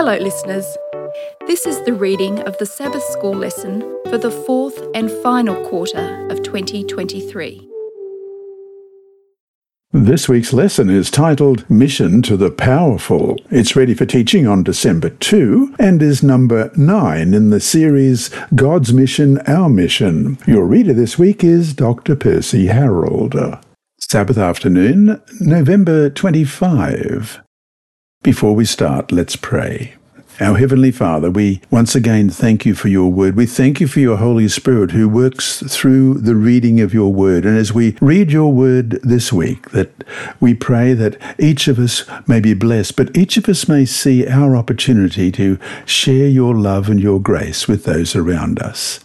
[0.00, 0.64] Hello, listeners.
[1.48, 6.28] This is the reading of the Sabbath School lesson for the fourth and final quarter
[6.30, 7.68] of 2023.
[9.92, 13.38] This week's lesson is titled Mission to the Powerful.
[13.50, 18.92] It's ready for teaching on December 2 and is number 9 in the series God's
[18.92, 20.38] Mission, Our Mission.
[20.46, 22.14] Your reader this week is Dr.
[22.14, 23.34] Percy Harrold.
[23.98, 27.42] Sabbath afternoon, November 25.
[28.22, 29.94] Before we start, let's pray.
[30.40, 33.36] Our Heavenly Father, we once again thank you for your word.
[33.36, 37.46] We thank you for your Holy Spirit who works through the reading of your word.
[37.46, 40.04] And as we read your word this week, that
[40.40, 44.26] we pray that each of us may be blessed, but each of us may see
[44.26, 45.56] our opportunity to
[45.86, 48.98] share your love and your grace with those around us.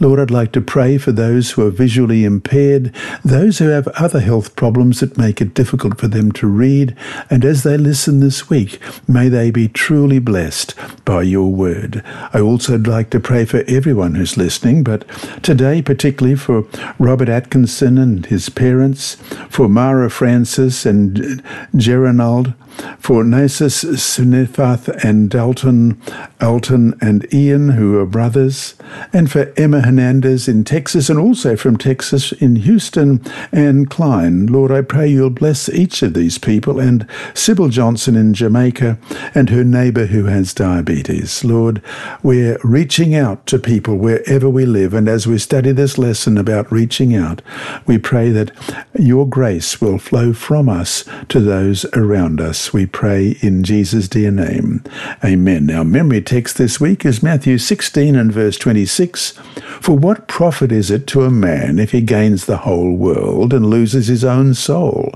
[0.00, 4.20] Lord, I'd like to pray for those who are visually impaired, those who have other
[4.20, 6.96] health problems that make it difficult for them to read,
[7.30, 12.02] and as they listen this week, may they be truly blessed by your word.
[12.32, 15.06] I also would like to pray for everyone who's listening, but
[15.42, 16.66] today particularly for
[16.98, 19.14] Robert Atkinson and his parents,
[19.50, 21.42] for Mara Francis and
[21.76, 22.54] Gerald,
[22.98, 26.00] for Nasus Sunifath and Dalton,
[26.40, 28.74] Alton and Ian, who are brothers,
[29.12, 34.46] and for Emma Hernandez in Texas, and also from Texas in Houston, and Klein.
[34.46, 38.98] Lord, I pray you'll bless each of these people, and Sybil Johnson in Jamaica,
[39.34, 41.44] and her neighbour who has diabetes.
[41.44, 41.82] Lord,
[42.22, 46.70] we're reaching out to people wherever we live, and as we study this lesson about
[46.70, 47.42] reaching out,
[47.86, 48.50] we pray that
[48.98, 54.30] your grace will flow from us to those around us we pray in Jesus' dear
[54.30, 54.82] name.
[55.24, 55.70] Amen.
[55.70, 59.32] Our memory text this week is Matthew 16 and verse 26.
[59.80, 63.66] For what profit is it to a man if he gains the whole world and
[63.66, 65.14] loses his own soul?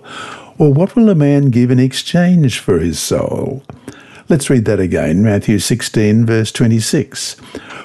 [0.59, 3.63] Or what will a man give in exchange for his soul?
[4.29, 7.35] Let's read that again, Matthew 16, verse 26.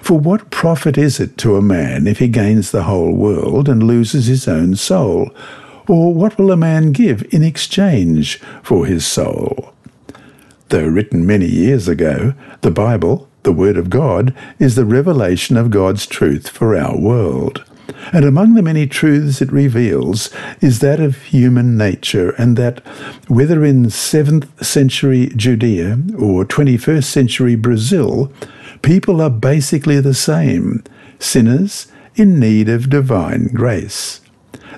[0.01, 3.83] For what profit is it to a man if he gains the whole world and
[3.83, 5.31] loses his own soul?
[5.87, 9.73] Or what will a man give in exchange for his soul?
[10.69, 15.71] Though written many years ago, the Bible, the Word of God, is the revelation of
[15.71, 17.63] God's truth for our world.
[18.11, 22.85] And among the many truths it reveals is that of human nature, and that
[23.29, 28.31] whether in 7th century Judea or 21st century Brazil,
[28.81, 30.83] people are basically the same
[31.17, 34.19] sinners in need of divine grace.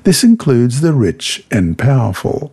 [0.10, 2.52] This includes the rich and powerful.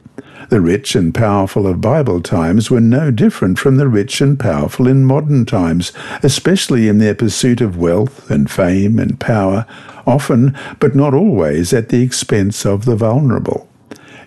[0.51, 4.87] The rich and powerful of Bible times were no different from the rich and powerful
[4.87, 5.91] in modern times,
[6.23, 9.65] especially in their pursuit of wealth and fame and power,
[10.07, 13.67] often, but not always, at the expense of the vulnerable.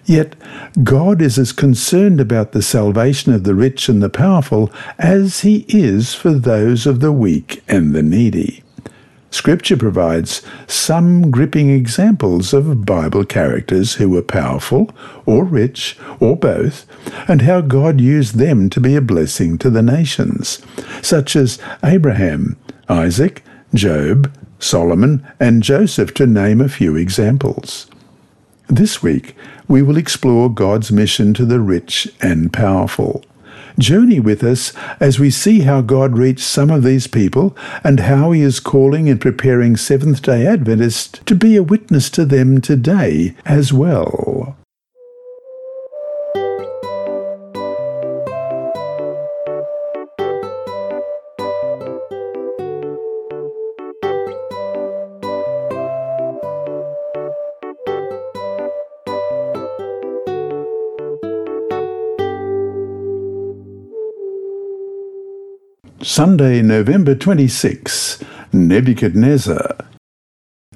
[0.06, 0.36] Yet
[0.84, 5.66] God is as concerned about the salvation of the rich and the powerful as he
[5.68, 8.64] is for those of the weak and the needy.
[9.32, 14.90] Scripture provides some gripping examples of Bible characters who were powerful
[15.26, 16.86] or rich or both,
[17.28, 20.60] and how God used them to be a blessing to the nations,
[21.02, 22.58] such as Abraham,
[22.90, 27.88] Isaac, Job, Solomon, and Joseph, to name a few examples.
[28.68, 29.36] This week,
[29.68, 33.24] we will explore God's mission to the rich and powerful.
[33.78, 38.32] Journey with us as we see how God reached some of these people and how
[38.32, 43.36] He is calling and preparing Seventh day Adventists to be a witness to them today
[43.46, 44.58] as well.
[66.10, 69.76] Sunday, November 26, Nebuchadnezzar.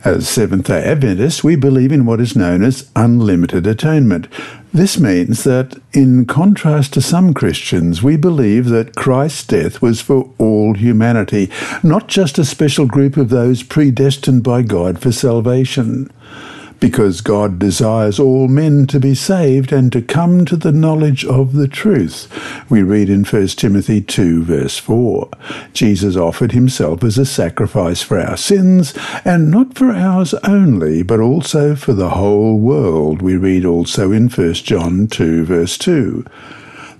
[0.05, 4.27] As Seventh day Adventists, we believe in what is known as unlimited atonement.
[4.71, 10.31] This means that, in contrast to some Christians, we believe that Christ's death was for
[10.37, 11.49] all humanity,
[11.81, 16.11] not just a special group of those predestined by God for salvation
[16.83, 21.53] because God desires all men to be saved and to come to the knowledge of
[21.53, 22.27] the truth.
[22.69, 25.29] We read in 1 Timothy 2, verse 4
[25.71, 28.93] Jesus offered himself as a sacrifice for our sins,
[29.23, 33.21] and not for ours only, but also for the whole world.
[33.21, 36.25] We read also in 1 John 2, verse 2.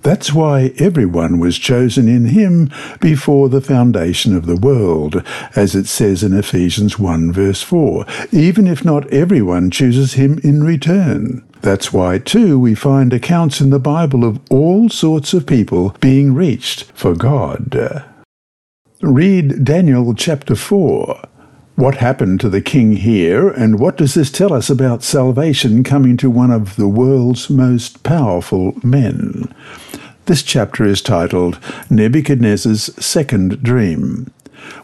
[0.04, 2.70] That's why everyone was chosen in him
[3.00, 5.24] before the foundation of the world,
[5.56, 10.62] as it says in Ephesians 1 verse 4, even if not everyone chooses him in
[10.62, 11.42] return.
[11.62, 16.34] That's why, too, we find accounts in the Bible of all sorts of people being
[16.34, 18.04] reached for God.
[19.00, 21.28] Read Daniel chapter 4.
[21.76, 26.18] What happened to the king here, and what does this tell us about salvation coming
[26.18, 29.52] to one of the world's most powerful men?
[30.26, 31.58] This chapter is titled
[31.90, 34.32] Nebuchadnezzar's Second Dream.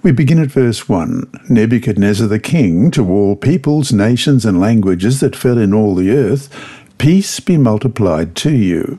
[0.03, 1.47] We begin at verse 1.
[1.49, 6.51] Nebuchadnezzar the king, to all peoples, nations, and languages that fill in all the earth,
[6.99, 8.99] peace be multiplied to you.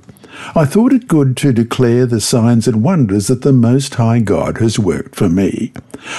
[0.56, 4.58] I thought it good to declare the signs and wonders that the Most High God
[4.58, 5.74] has worked for me.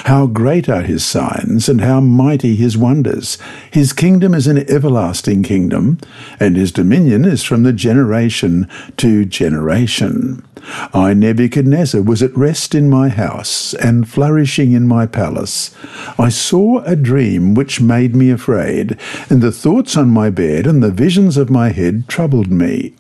[0.05, 3.39] How great are his signs, and how mighty his wonders!
[3.71, 5.99] His kingdom is an everlasting kingdom,
[6.39, 8.69] and his dominion is from the generation
[8.99, 10.45] to generation.
[10.95, 15.75] I, Nebuchadnezzar, was at rest in my house, and flourishing in my palace.
[16.19, 18.97] I saw a dream which made me afraid,
[19.29, 22.95] and the thoughts on my bed and the visions of my head troubled me.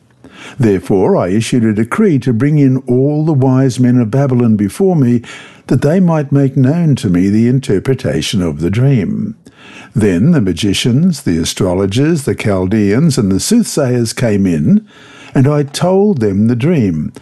[0.59, 4.97] Therefore I issued a decree to bring in all the wise men of Babylon before
[4.97, 5.23] me,
[5.69, 9.37] that they might make known to me the interpretation of the dream.
[9.95, 14.87] Then the magicians, the astrologers, the Chaldeans, and the soothsayers came in,
[15.35, 17.13] and I told them the dream.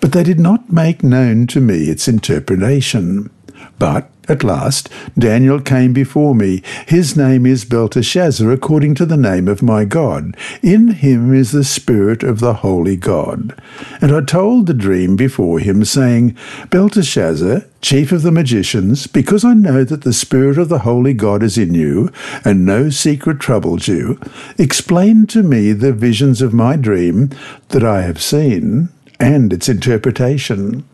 [0.00, 3.30] But they did not make known to me its interpretation.
[3.78, 4.88] But at last,
[5.18, 6.62] Daniel came before me.
[6.86, 10.36] His name is Belteshazzar, according to the name of my God.
[10.62, 13.54] In him is the Spirit of the Holy God.
[14.00, 16.36] And I told the dream before him, saying,
[16.70, 21.42] Belteshazzar, chief of the magicians, because I know that the Spirit of the Holy God
[21.42, 22.10] is in you,
[22.44, 24.18] and no secret troubles you,
[24.58, 27.30] explain to me the visions of my dream
[27.68, 28.88] that I have seen,
[29.20, 30.84] and its interpretation.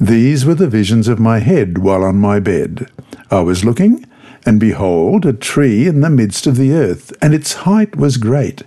[0.00, 2.90] These were the visions of my head while on my bed.
[3.30, 4.06] I was looking,
[4.46, 8.62] and behold, a tree in the midst of the earth, and its height was great.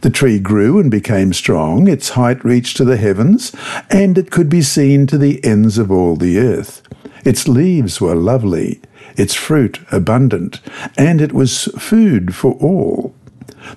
[0.00, 3.52] The tree grew and became strong, its height reached to the heavens,
[3.90, 6.80] and it could be seen to the ends of all the earth.
[7.22, 8.80] Its leaves were lovely,
[9.14, 10.62] its fruit abundant,
[10.96, 13.14] and it was food for all.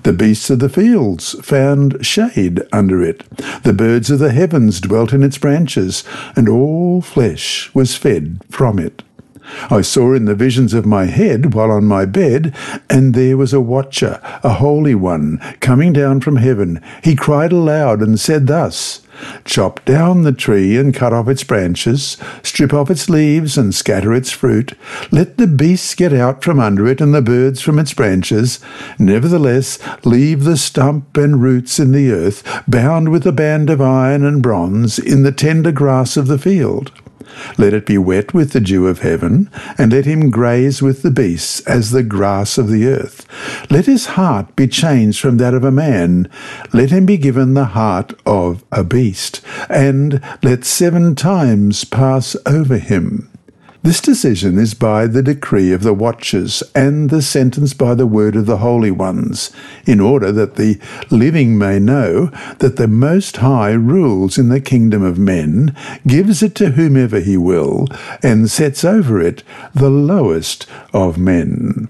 [0.04, 3.24] The beasts of the fields found shade under it.
[3.64, 6.04] The birds of the heavens dwelt in its branches,
[6.36, 9.04] and all flesh was fed from it.
[9.70, 12.56] I saw in the visions of my head while on my bed,
[12.90, 16.82] and there was a watcher, a holy one, coming down from heaven.
[17.04, 19.02] He cried aloud and said thus,
[19.46, 24.14] Chop down the tree and cut off its branches, strip off its leaves and scatter
[24.14, 24.74] its fruit.
[25.12, 28.60] Let the beasts get out from under it and the birds from its branches.
[28.98, 34.26] Nevertheless, leave the stump and roots in the earth, bound with a band of iron
[34.26, 36.92] and bronze, in the tender grass of the field.
[37.58, 41.12] Let it be wet with the dew of heaven, and let him graze with the
[41.12, 43.26] beasts as the grass of the earth.
[43.72, 46.30] Let his heart be changed from that of a man.
[46.74, 52.78] Let him be given the heart of a beast, and let seven times pass over
[52.78, 53.31] him.
[53.84, 58.36] This decision is by the decree of the watchers, and the sentence by the word
[58.36, 59.50] of the holy ones,
[59.88, 60.80] in order that the
[61.10, 62.28] living may know
[62.60, 65.76] that the Most High rules in the kingdom of men,
[66.06, 67.88] gives it to whomever he will,
[68.22, 69.42] and sets over it
[69.74, 71.90] the lowest of men.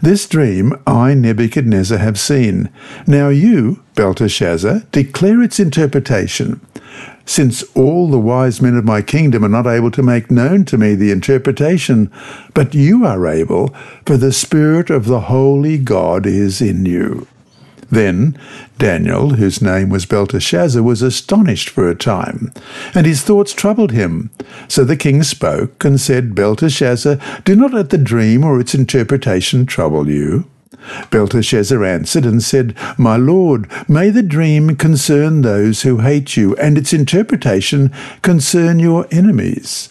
[0.00, 2.70] This dream I, Nebuchadnezzar, have seen.
[3.06, 6.62] Now you, Belteshazzar, declare its interpretation
[7.26, 10.78] since all the wise men of my kingdom are not able to make known to
[10.78, 12.10] me the interpretation,
[12.54, 13.74] but you are able,
[14.06, 17.26] for the Spirit of the Holy God is in you.
[17.90, 18.38] Then
[18.78, 22.52] Daniel, whose name was Belteshazzar, was astonished for a time,
[22.94, 24.30] and his thoughts troubled him.
[24.68, 29.66] So the king spoke and said, Belteshazzar, do not let the dream or its interpretation
[29.66, 30.46] trouble you.
[31.10, 36.76] Belteshazzar answered and said, My lord, may the dream concern those who hate you, and
[36.76, 37.90] its interpretation
[38.22, 39.90] concern your enemies.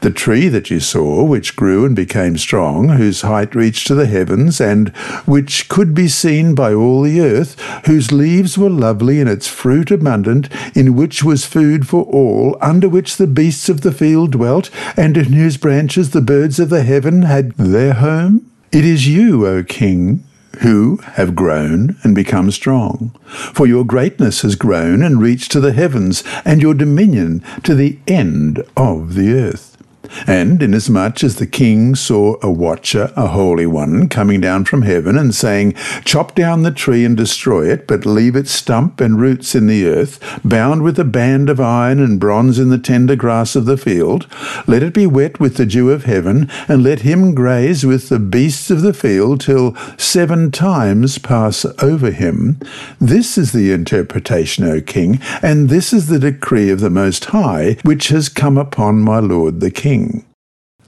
[0.00, 4.06] The tree that you saw, which grew and became strong, whose height reached to the
[4.06, 4.88] heavens, and
[5.26, 9.90] which could be seen by all the earth, whose leaves were lovely and its fruit
[9.90, 14.70] abundant, in which was food for all, under which the beasts of the field dwelt,
[14.96, 18.50] and in whose branches the birds of the heaven had their home?
[18.72, 20.24] It is you, O king,
[20.60, 23.14] who have grown and become strong.
[23.26, 27.98] For your greatness has grown and reached to the heavens, and your dominion to the
[28.06, 29.73] end of the earth.
[30.26, 35.16] And inasmuch as the king saw a watcher, a holy one, coming down from heaven
[35.18, 39.54] and saying, Chop down the tree and destroy it, but leave its stump and roots
[39.54, 43.56] in the earth, bound with a band of iron and bronze in the tender grass
[43.56, 44.26] of the field,
[44.66, 48.18] let it be wet with the dew of heaven, and let him graze with the
[48.18, 52.58] beasts of the field till seven times pass over him.
[53.00, 57.76] This is the interpretation, O king, and this is the decree of the Most High,
[57.82, 60.33] which has come upon my lord the king king.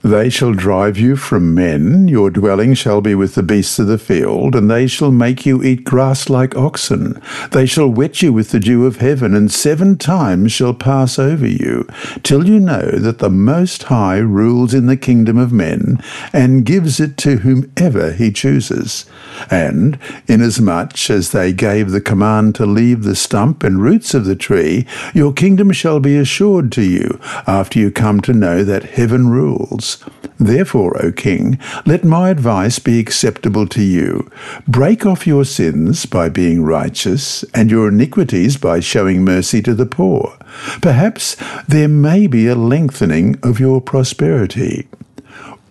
[0.07, 3.97] They shall drive you from men, your dwelling shall be with the beasts of the
[3.97, 7.21] field, and they shall make you eat grass like oxen.
[7.51, 11.45] They shall wet you with the dew of heaven, and seven times shall pass over
[11.45, 11.85] you,
[12.23, 17.01] till you know that the Most High rules in the kingdom of men, and gives
[17.01, 19.05] it to whomever he chooses.
[19.51, 24.37] And, inasmuch as they gave the command to leave the stump and roots of the
[24.37, 29.27] tree, your kingdom shall be assured to you, after you come to know that heaven
[29.27, 29.96] rules.
[30.39, 34.29] Therefore, O king, let my advice be acceptable to you.
[34.67, 39.85] Break off your sins by being righteous, and your iniquities by showing mercy to the
[39.85, 40.37] poor.
[40.81, 41.35] Perhaps
[41.67, 44.87] there may be a lengthening of your prosperity.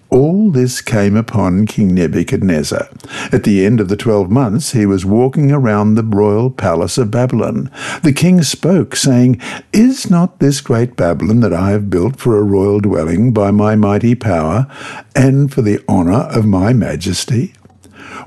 [0.09, 2.89] All this came upon King Nebuchadnezzar.
[3.33, 7.11] At the end of the twelve months, he was walking around the royal palace of
[7.11, 7.71] Babylon.
[8.03, 9.41] The king spoke, saying,
[9.73, 13.75] Is not this great Babylon that I have built for a royal dwelling by my
[13.75, 14.67] mighty power,
[15.15, 17.55] and for the honour of my majesty?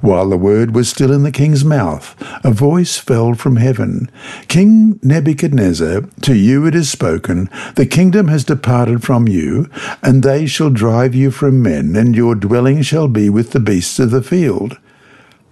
[0.01, 4.09] While the word was still in the king's mouth, a voice fell from heaven
[4.47, 9.69] King Nebuchadnezzar, to you it is spoken, the kingdom has departed from you,
[10.01, 13.99] and they shall drive you from men, and your dwelling shall be with the beasts
[13.99, 14.77] of the field.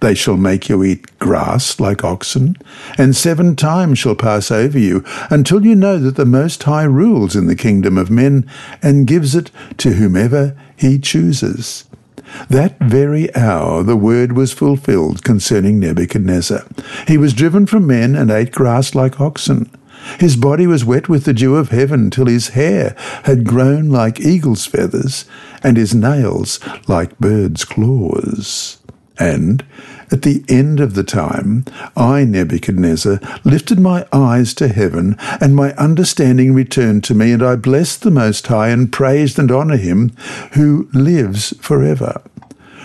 [0.00, 2.56] They shall make you eat grass like oxen,
[2.96, 7.36] and seven times shall pass over you, until you know that the Most High rules
[7.36, 8.48] in the kingdom of men,
[8.80, 11.84] and gives it to whomever he chooses.
[12.48, 16.64] That very hour the word was fulfilled concerning Nebuchadnezzar.
[17.06, 19.70] He was driven from men and ate grass like oxen.
[20.18, 22.94] His body was wet with the dew of heaven till his hair
[23.24, 25.24] had grown like eagle's feathers,
[25.62, 28.78] and his nails like birds' claws.
[29.18, 29.64] And
[30.10, 31.64] at the end of the time,
[31.96, 37.56] I, Nebuchadnezzar, lifted my eyes to heaven, and my understanding returned to me, and I
[37.56, 40.10] blessed the Most High, and praised and honor him
[40.52, 42.20] who lives forever.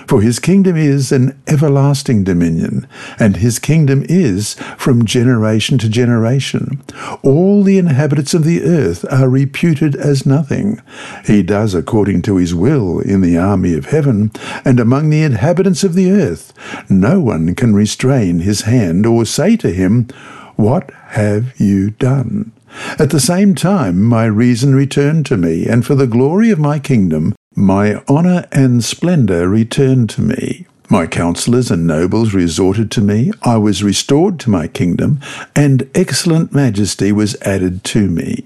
[0.07, 2.87] For his kingdom is an everlasting dominion,
[3.19, 6.81] and his kingdom is from generation to generation.
[7.23, 10.81] All the inhabitants of the earth are reputed as nothing.
[11.25, 14.31] He does according to his will in the army of heaven,
[14.65, 16.53] and among the inhabitants of the earth.
[16.89, 20.07] No one can restrain his hand or say to him,
[20.55, 22.51] What have you done?
[22.97, 26.79] At the same time, my reason returned to me, and for the glory of my
[26.79, 30.65] kingdom, my honour and splendour returned to me.
[30.89, 33.31] My counsellors and nobles resorted to me.
[33.41, 35.19] I was restored to my kingdom,
[35.55, 38.45] and excellent majesty was added to me.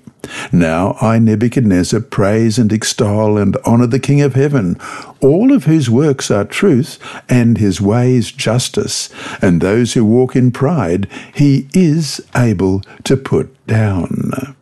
[0.51, 4.77] Now I, Nebuchadnezzar, praise and extol and honour the King of heaven,
[5.21, 6.99] all of whose works are truth,
[7.29, 9.09] and his ways justice,
[9.41, 14.55] and those who walk in pride he is able to put down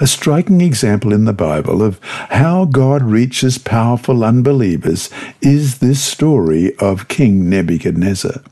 [0.00, 5.10] a striking example in the Bible of how God reaches powerful unbelievers
[5.42, 8.42] is this story of King Nebuchadnezzar.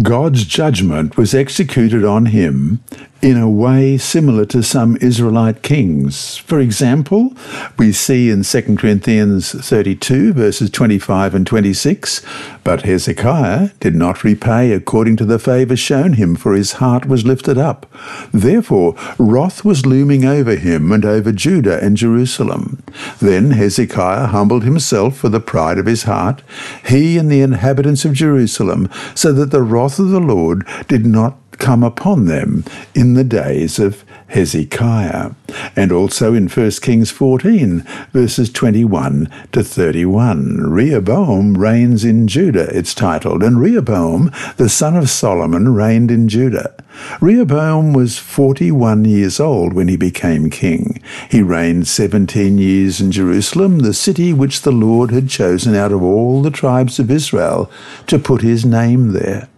[0.00, 2.82] God's judgment was executed on him
[3.22, 6.38] in a way similar to some Israelite kings.
[6.38, 7.32] For example,
[7.78, 12.20] we see in 2 Chronicles 32, verses 25 and 26,
[12.64, 17.24] But Hezekiah did not repay according to the favour shown him, for his heart was
[17.24, 17.86] lifted up.
[18.32, 22.82] Therefore, wrath was looming over him and over Judah and Jerusalem.
[23.20, 26.42] Then Hezekiah humbled himself for the pride of his heart,
[26.84, 31.38] he and the inhabitants of Jerusalem, so that the wrath of the Lord did not
[31.62, 35.30] come upon them in the days of Hezekiah.
[35.76, 40.72] And also in 1 Kings 14, verses 21 to 31.
[40.72, 46.74] Rehoboam reigns in Judah, it's titled, and Rehoboam, the son of Solomon, reigned in Judah.
[47.20, 51.00] Rehoboam was 41 years old when he became king.
[51.30, 56.02] He reigned 17 years in Jerusalem, the city which the Lord had chosen out of
[56.02, 57.70] all the tribes of Israel
[58.08, 59.48] to put his name there.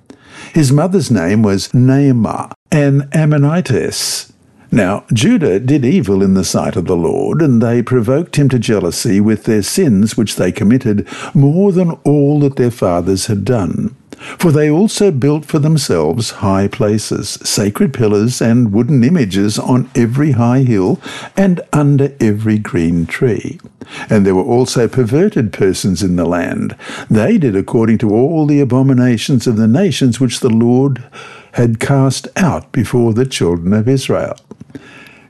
[0.54, 4.32] His mother's name was Naamah, an Ammonitess.
[4.70, 8.58] Now, Judah did evil in the sight of the Lord, and they provoked him to
[8.60, 13.96] jealousy with their sins which they committed more than all that their fathers had done.
[14.38, 20.32] For they also built for themselves high places, sacred pillars, and wooden images on every
[20.32, 21.00] high hill
[21.36, 23.60] and under every green tree.
[24.08, 26.76] And there were also perverted persons in the land.
[27.10, 31.04] They did according to all the abominations of the nations which the Lord
[31.52, 34.36] had cast out before the children of Israel.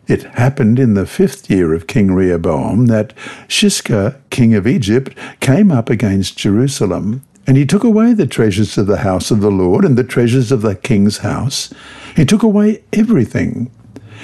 [0.07, 3.15] It happened in the fifth year of King Rehoboam that
[3.49, 7.23] Shishak, king of Egypt, came up against Jerusalem.
[7.47, 10.51] And he took away the treasures of the house of the Lord and the treasures
[10.51, 11.73] of the king's house.
[12.17, 13.71] He took away everything.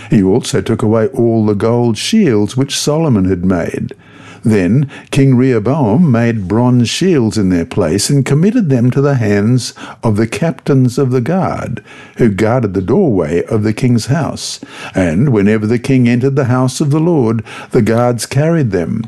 [0.09, 3.95] He also took away all the gold shields which Solomon had made.
[4.43, 9.75] Then King Rehoboam made bronze shields in their place and committed them to the hands
[10.03, 11.85] of the captains of the guard,
[12.17, 14.61] who guarded the doorway of the king's house.
[14.95, 19.05] And whenever the king entered the house of the Lord, the guards carried them,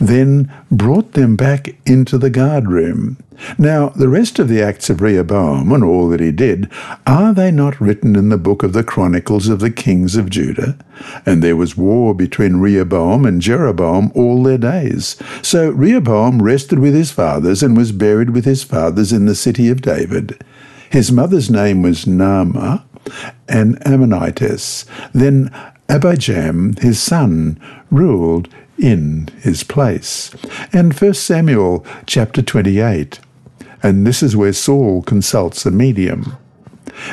[0.00, 3.18] then brought them back into the guard room.
[3.58, 6.70] Now, the rest of the acts of Rehoboam and all that he did,
[7.06, 10.78] are they not written in the book of the Chronicles of the kings of Judah?
[11.26, 15.16] And there was war between Rehoboam and Jeroboam all their days.
[15.42, 19.68] So Rehoboam rested with his fathers and was buried with his fathers in the city
[19.68, 20.42] of David.
[20.90, 22.82] His mother's name was Naamah,
[23.48, 24.86] an Ammonitess.
[25.12, 25.50] Then
[25.88, 27.60] Abijam, his son,
[27.90, 28.48] ruled
[28.82, 30.30] in his place.
[30.72, 33.20] And 1 Samuel chapter 28
[33.82, 36.36] and this is where Saul consults a medium.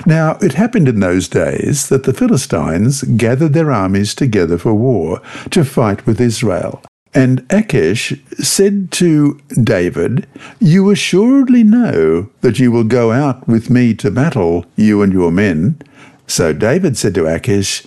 [0.05, 5.21] Now, it happened in those days that the Philistines gathered their armies together for war
[5.49, 6.83] to fight with Israel.
[7.13, 10.27] And Achish said to David,
[10.59, 15.31] You assuredly know that you will go out with me to battle, you and your
[15.31, 15.81] men.
[16.27, 17.83] So David said to Achish,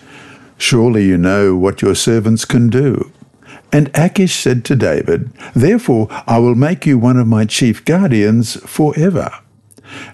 [0.58, 3.12] Surely you know what your servants can do.
[3.72, 8.56] And Achish said to David, Therefore I will make you one of my chief guardians
[8.68, 9.30] forever.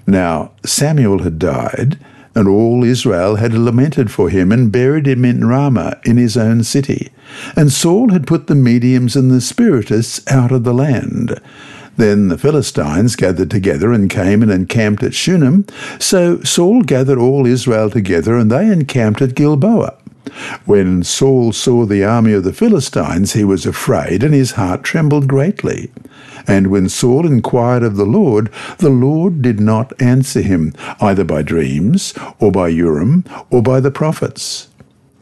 [0.06, 1.98] Now Samuel had died,
[2.34, 6.62] and all Israel had lamented for him and buried him in Ramah in his own
[6.62, 7.10] city.
[7.56, 11.40] And Saul had put the mediums and the spiritists out of the land.
[11.96, 15.66] Then the Philistines gathered together and came and encamped at Shunem.
[15.98, 19.96] So Saul gathered all Israel together, and they encamped at Gilboa.
[20.64, 25.28] When Saul saw the army of the Philistines, he was afraid, and his heart trembled
[25.28, 25.90] greatly.
[26.46, 31.42] And when Saul inquired of the Lord, the Lord did not answer him, either by
[31.42, 34.68] dreams, or by Urim, or by the prophets.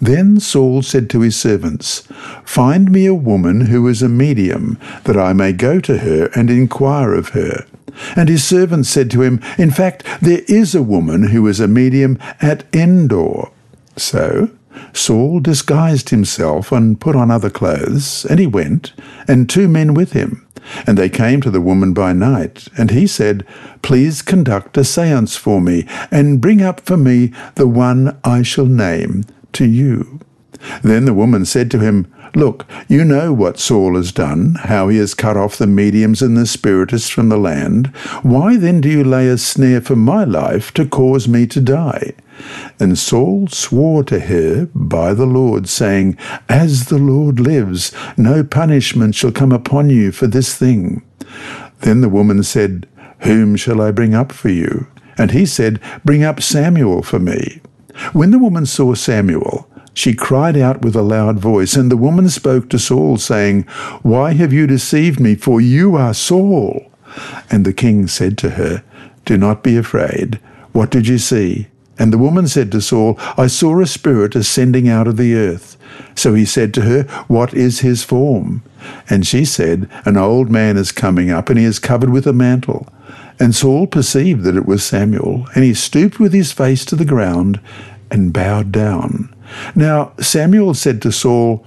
[0.00, 2.06] Then Saul said to his servants,
[2.44, 6.50] Find me a woman who is a medium, that I may go to her and
[6.50, 7.66] inquire of her.
[8.14, 11.68] And his servants said to him, In fact, there is a woman who is a
[11.68, 13.48] medium at Endor.
[13.96, 14.50] So
[14.92, 18.92] Saul disguised himself and put on other clothes, and he went,
[19.28, 20.46] and two men with him.
[20.86, 23.46] And they came to the woman by night, and he said,
[23.82, 28.66] Please conduct a seance for me, and bring up for me the one I shall
[28.66, 30.20] name to you.
[30.82, 34.99] Then the woman said to him, Look, you know what Saul has done, how he
[34.99, 37.87] has cut off the mediums and the spiritists from the land.
[38.22, 42.12] Why then do you lay a snare for my life to cause me to die?
[42.79, 49.14] And Saul swore to her by the Lord, saying, As the Lord lives, no punishment
[49.14, 51.03] shall come upon you for this thing.
[51.81, 52.87] Then the woman said,
[53.20, 54.88] Whom shall I bring up for you?
[55.16, 57.62] And he said, Bring up Samuel for me.
[58.12, 62.28] When the woman saw Samuel, she cried out with a loud voice, and the woman
[62.28, 63.62] spoke to Saul, saying,
[64.02, 65.35] Why have you deceived me?
[65.37, 66.92] For you are Saul.
[67.50, 68.85] And the king said to her,
[69.24, 70.38] Do not be afraid.
[70.72, 71.68] What did you see?
[71.98, 75.78] And the woman said to Saul, I saw a spirit ascending out of the earth.
[76.14, 78.62] So he said to her, What is his form?
[79.09, 82.35] And she said, An old man is coming up, and he is covered with a
[82.35, 82.87] mantle.
[83.40, 87.06] And Saul perceived that it was Samuel, and he stooped with his face to the
[87.06, 87.61] ground
[88.11, 89.32] and bowed down.
[89.74, 91.64] Now Samuel said to Saul,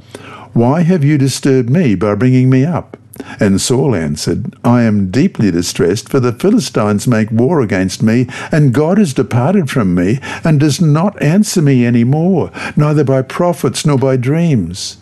[0.54, 2.98] Why have you disturbed me by bringing me up?
[3.40, 8.74] And Saul answered, I am deeply distressed, for the Philistines make war against me, and
[8.74, 13.86] God has departed from me, and does not answer me any more, neither by prophets
[13.86, 14.98] nor by dreams.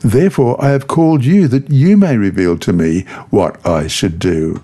[0.00, 4.62] Therefore I have called you, that you may reveal to me what I should do.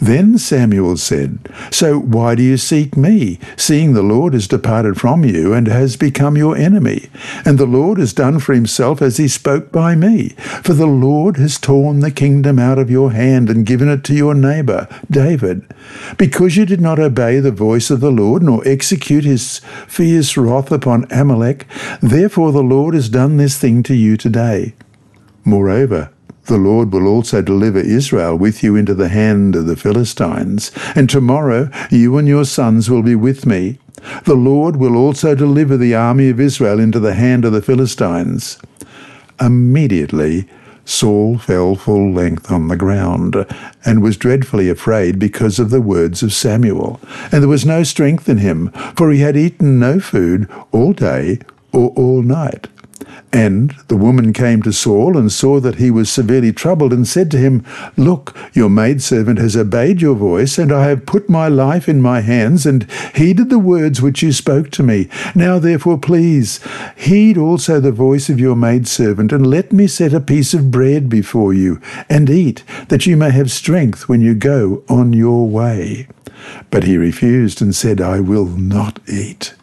[0.00, 1.38] Then Samuel said,
[1.70, 5.96] So why do you seek me, seeing the Lord has departed from you and has
[5.96, 7.08] become your enemy?
[7.44, 10.30] And the Lord has done for himself as he spoke by me.
[10.62, 14.14] For the Lord has torn the kingdom out of your hand and given it to
[14.14, 15.66] your neighbor, David.
[16.18, 20.70] Because you did not obey the voice of the Lord, nor execute his fierce wrath
[20.70, 21.66] upon Amalek,
[22.00, 24.74] therefore the Lord has done this thing to you today.
[25.44, 26.10] Moreover,
[26.46, 31.08] the Lord will also deliver Israel with you into the hand of the Philistines, and
[31.08, 33.78] tomorrow you and your sons will be with me.
[34.24, 38.58] The Lord will also deliver the army of Israel into the hand of the Philistines.
[39.40, 40.48] Immediately
[40.86, 43.44] Saul fell full length on the ground,
[43.84, 47.00] and was dreadfully afraid because of the words of Samuel.
[47.32, 51.40] And there was no strength in him, for he had eaten no food all day
[51.72, 52.68] or all night.
[53.32, 57.30] And the woman came to Saul and saw that he was severely troubled and said
[57.32, 57.64] to him,
[57.96, 62.20] Look, your maidservant has obeyed your voice, and I have put my life in my
[62.20, 65.08] hands and heeded the words which you spoke to me.
[65.34, 66.60] Now therefore, please,
[66.96, 71.08] heed also the voice of your maidservant, and let me set a piece of bread
[71.08, 76.08] before you, and eat, that you may have strength when you go on your way.
[76.70, 79.54] But he refused and said, I will not eat.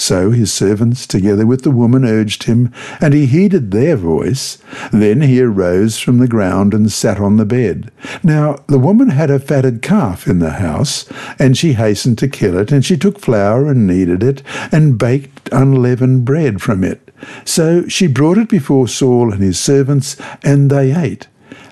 [0.00, 4.58] So his servants, together with the woman, urged him, and he heeded their voice.
[4.92, 7.90] Then he arose from the ground and sat on the bed.
[8.22, 11.04] Now the woman had a fatted calf in the house,
[11.38, 15.48] and she hastened to kill it, and she took flour and kneaded it, and baked
[15.50, 17.12] unleavened bread from it.
[17.44, 21.26] So she brought it before Saul and his servants, and they ate.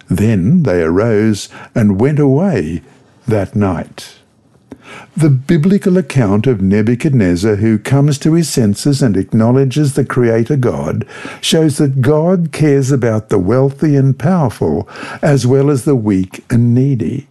[0.08, 2.82] Then they arose and went away
[3.28, 4.15] that night.
[5.16, 11.07] The biblical account of Nebuchadnezzar, who comes to his senses and acknowledges the Creator God,
[11.40, 14.88] shows that God cares about the wealthy and powerful
[15.22, 17.27] as well as the weak and needy.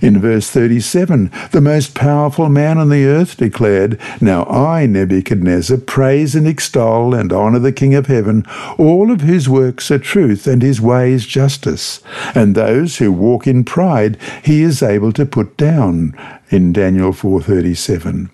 [0.00, 6.34] In verse 37, the most powerful man on the earth declared, Now I, Nebuchadnezzar, praise
[6.34, 8.44] and extol and honour the King of heaven,
[8.78, 12.00] all of whose works are truth and his ways justice.
[12.34, 16.16] And those who walk in pride he is able to put down.
[16.50, 18.30] In Daniel 437.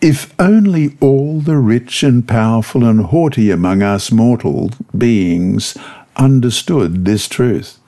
[0.00, 5.78] If only all the rich and powerful and haughty among us mortal beings
[6.16, 7.78] understood this truth.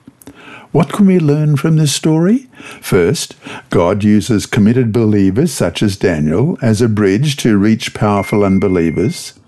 [0.75, 2.49] What can we learn from this story?
[2.81, 3.37] First,
[3.69, 9.39] God uses committed believers such as Daniel as a bridge to reach powerful unbelievers.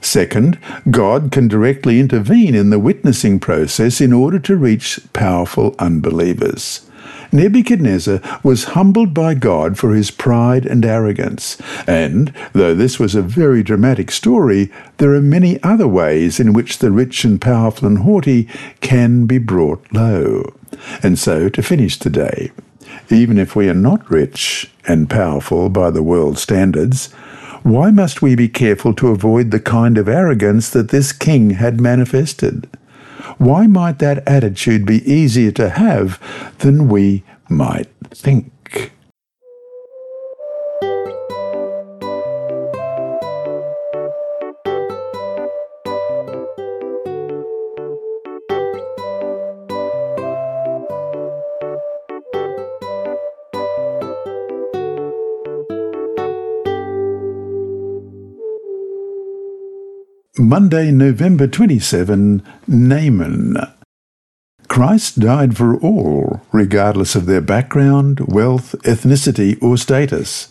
[0.00, 0.58] Second,
[0.90, 6.88] God can directly intervene in the witnessing process in order to reach powerful unbelievers.
[7.32, 13.20] Nebuchadnezzar was humbled by God for his pride and arrogance, and, though this was a
[13.20, 17.98] very dramatic story, there are many other ways in which the rich and powerful and
[17.98, 18.48] haughty
[18.80, 20.54] can be brought low.
[21.02, 22.50] And so, to finish today,
[23.10, 27.12] even if we are not rich and powerful by the world's standards,
[27.62, 31.80] why must we be careful to avoid the kind of arrogance that this king had
[31.80, 32.68] manifested?
[33.38, 36.20] Why might that attitude be easier to have
[36.58, 38.61] than we might think?
[60.42, 63.81] Monday, November 27, Naaman.
[64.72, 70.48] Christ died for all, regardless of their background, wealth, ethnicity, or status.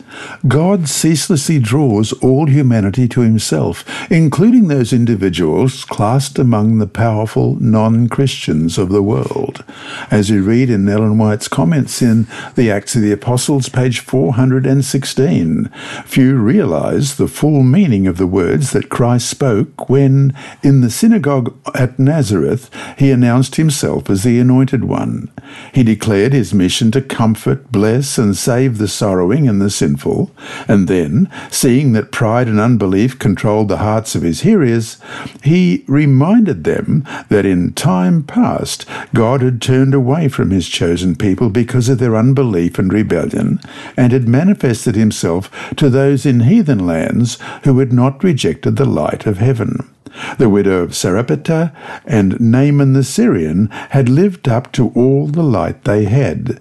[0.48, 8.78] God ceaselessly draws all humanity to himself, including those individuals classed among the powerful non-Christians
[8.78, 9.64] of the world.
[10.12, 15.68] As you read in Ellen White's comments in the Acts of the Apostles, page 416,
[16.06, 21.58] few realize the full meaning of the words that Christ spoke when, in the synagogue
[21.74, 25.32] at Nazareth, he announced himself as the Anointed One.
[25.74, 30.32] He declared his mission to comfort, bless, and save the sorrowing and the sinful,
[30.68, 34.98] and then, seeing that pride and unbelief controlled the hearts of his hearers,
[35.44, 41.50] he reminded them that in time past God had turned away from his chosen people
[41.50, 43.60] because of their unbelief and rebellion,
[43.98, 49.26] and had manifested himself to those in heathen lands who had not rejected the light
[49.26, 49.91] of heaven.
[50.38, 51.72] The widow of Sarepta
[52.06, 56.60] and Naaman the Syrian had lived up to all the light they had.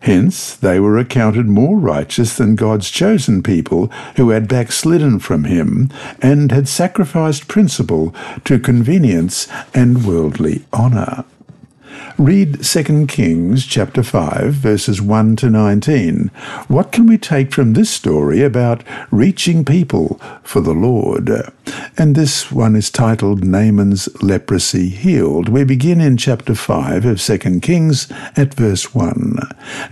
[0.00, 5.90] Hence, they were accounted more righteous than God's chosen people who had backslidden from him
[6.20, 11.24] and had sacrificed principle to convenience and worldly honour.
[12.18, 16.30] Read 2 Kings chapter 5 verses 1 to 19.
[16.66, 21.30] What can we take from this story about reaching people for the Lord?
[21.96, 25.48] And this one is titled Naaman's Leprosy Healed.
[25.48, 29.38] We begin in chapter 5 of 2 Kings at verse 1.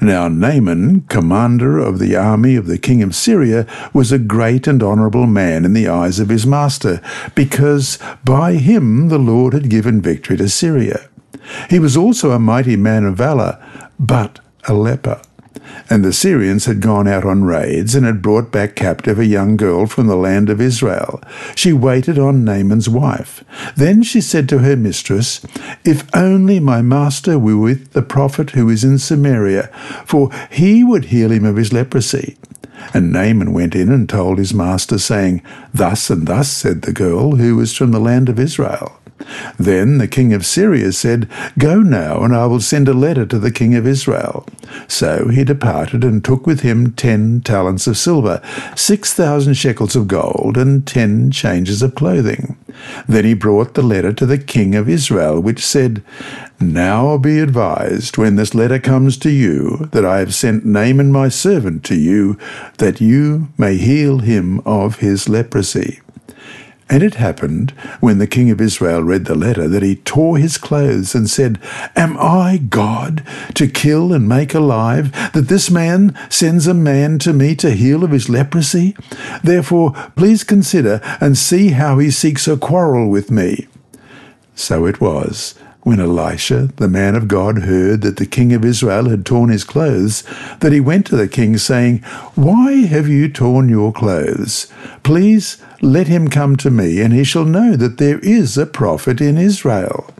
[0.00, 4.82] Now Naaman, commander of the army of the king of Syria, was a great and
[4.82, 7.00] honourable man in the eyes of his master,
[7.34, 11.08] because by him the Lord had given victory to Syria.
[11.70, 13.62] He was also a mighty man of valour,
[13.98, 15.20] but a leper.
[15.88, 19.56] And the Syrians had gone out on raids and had brought back captive a young
[19.56, 21.20] girl from the land of Israel.
[21.54, 23.44] She waited on Naaman's wife.
[23.76, 25.44] Then she said to her mistress,
[25.84, 29.68] If only my master were with the prophet who is in Samaria,
[30.04, 32.36] for he would heal him of his leprosy.
[32.92, 37.36] And Naaman went in and told his master, saying, Thus and thus said the girl
[37.36, 38.98] who was from the land of Israel.
[39.58, 43.38] Then the king of Syria said, Go now, and I will send a letter to
[43.38, 44.46] the king of Israel.
[44.88, 48.42] So he departed and took with him ten talents of silver,
[48.74, 52.56] six thousand shekels of gold, and ten changes of clothing.
[53.08, 56.02] Then he brought the letter to the king of Israel, which said,
[56.60, 61.28] Now be advised, when this letter comes to you, that I have sent Naaman my
[61.28, 62.38] servant to you,
[62.78, 66.00] that you may heal him of his leprosy.
[66.88, 70.56] And it happened, when the king of Israel read the letter, that he tore his
[70.56, 71.58] clothes and said,
[71.96, 77.32] Am I God to kill and make alive, that this man sends a man to
[77.32, 78.96] me to heal of his leprosy?
[79.42, 83.66] Therefore, please consider and see how he seeks a quarrel with me.
[84.54, 89.08] So it was when Elisha, the man of God, heard that the king of Israel
[89.08, 90.24] had torn his clothes,
[90.58, 91.98] that he went to the king, saying,
[92.34, 94.66] Why have you torn your clothes?
[95.04, 99.20] Please let him come to me, and he shall know that there is a prophet
[99.20, 100.12] in Israel.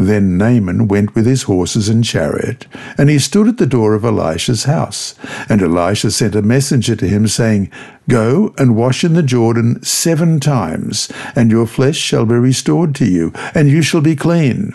[0.00, 4.02] Then Naaman went with his horses and chariot, and he stood at the door of
[4.02, 5.14] Elisha's house.
[5.46, 7.70] And Elisha sent a messenger to him, saying,
[8.08, 13.04] Go and wash in the Jordan seven times, and your flesh shall be restored to
[13.04, 14.74] you, and you shall be clean.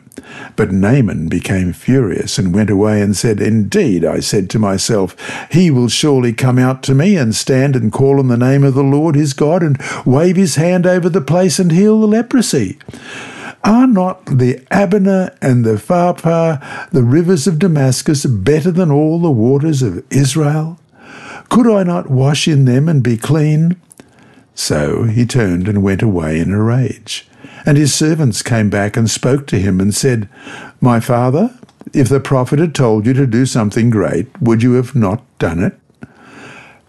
[0.56, 5.16] But Naaman became furious and went away and said, Indeed, I said to myself,
[5.52, 8.76] He will surely come out to me and stand and call on the name of
[8.76, 12.78] the Lord his God and wave his hand over the place and heal the leprosy.
[13.66, 19.32] Are not the Abana and the Pharpar, the rivers of Damascus, better than all the
[19.32, 20.80] waters of Israel?
[21.50, 23.76] Could I not wash in them and be clean?
[24.54, 27.28] So he turned and went away in a rage.
[27.66, 30.30] And his servants came back and spoke to him and said,
[30.80, 31.58] My father,
[31.92, 35.64] if the prophet had told you to do something great, would you have not done
[35.64, 35.80] it?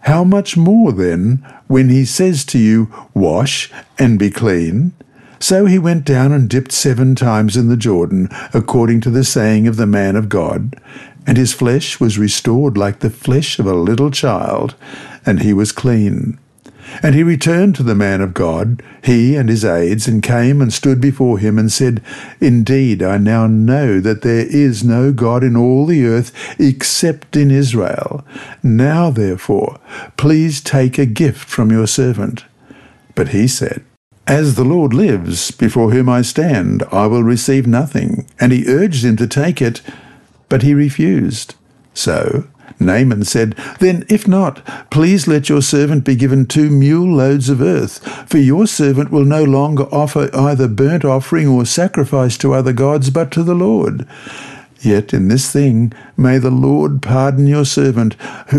[0.01, 4.93] How much more then, when he says to you, Wash and be clean?
[5.39, 9.67] So he went down and dipped seven times in the Jordan, according to the saying
[9.67, 10.75] of the man of God,
[11.25, 14.75] and his flesh was restored like the flesh of a little child,
[15.25, 16.39] and he was clean.
[17.03, 20.71] And he returned to the man of God, he and his aides, and came and
[20.71, 22.01] stood before him and said,
[22.39, 27.51] Indeed, I now know that there is no God in all the earth except in
[27.51, 28.25] Israel.
[28.63, 29.79] Now, therefore,
[30.15, 32.45] please take a gift from your servant.
[33.15, 33.83] But he said,
[34.27, 38.27] as the Lord lives, before whom I stand, I will receive nothing.
[38.39, 39.81] And he urged him to take it,
[40.49, 41.55] but he refused.
[41.93, 42.45] So
[42.79, 47.61] Naaman said, Then, if not, please let your servant be given two mule loads of
[47.61, 52.73] earth, for your servant will no longer offer either burnt offering or sacrifice to other
[52.73, 54.05] gods, but to the Lord.
[54.87, 58.13] Yet in this thing may the Lord pardon your servant,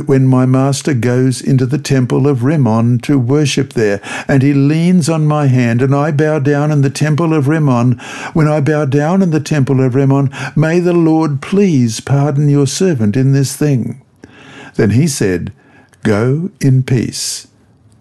[0.04, 5.08] when my master goes into the temple of Rimmon to worship there, and he leans
[5.08, 7.98] on my hand, and I bow down in the temple of Rimmon.
[8.34, 12.66] When I bow down in the temple of Rimmon, may the Lord please pardon your
[12.66, 14.02] servant in this thing.
[14.74, 15.50] Then he said,
[16.02, 17.48] Go in peace.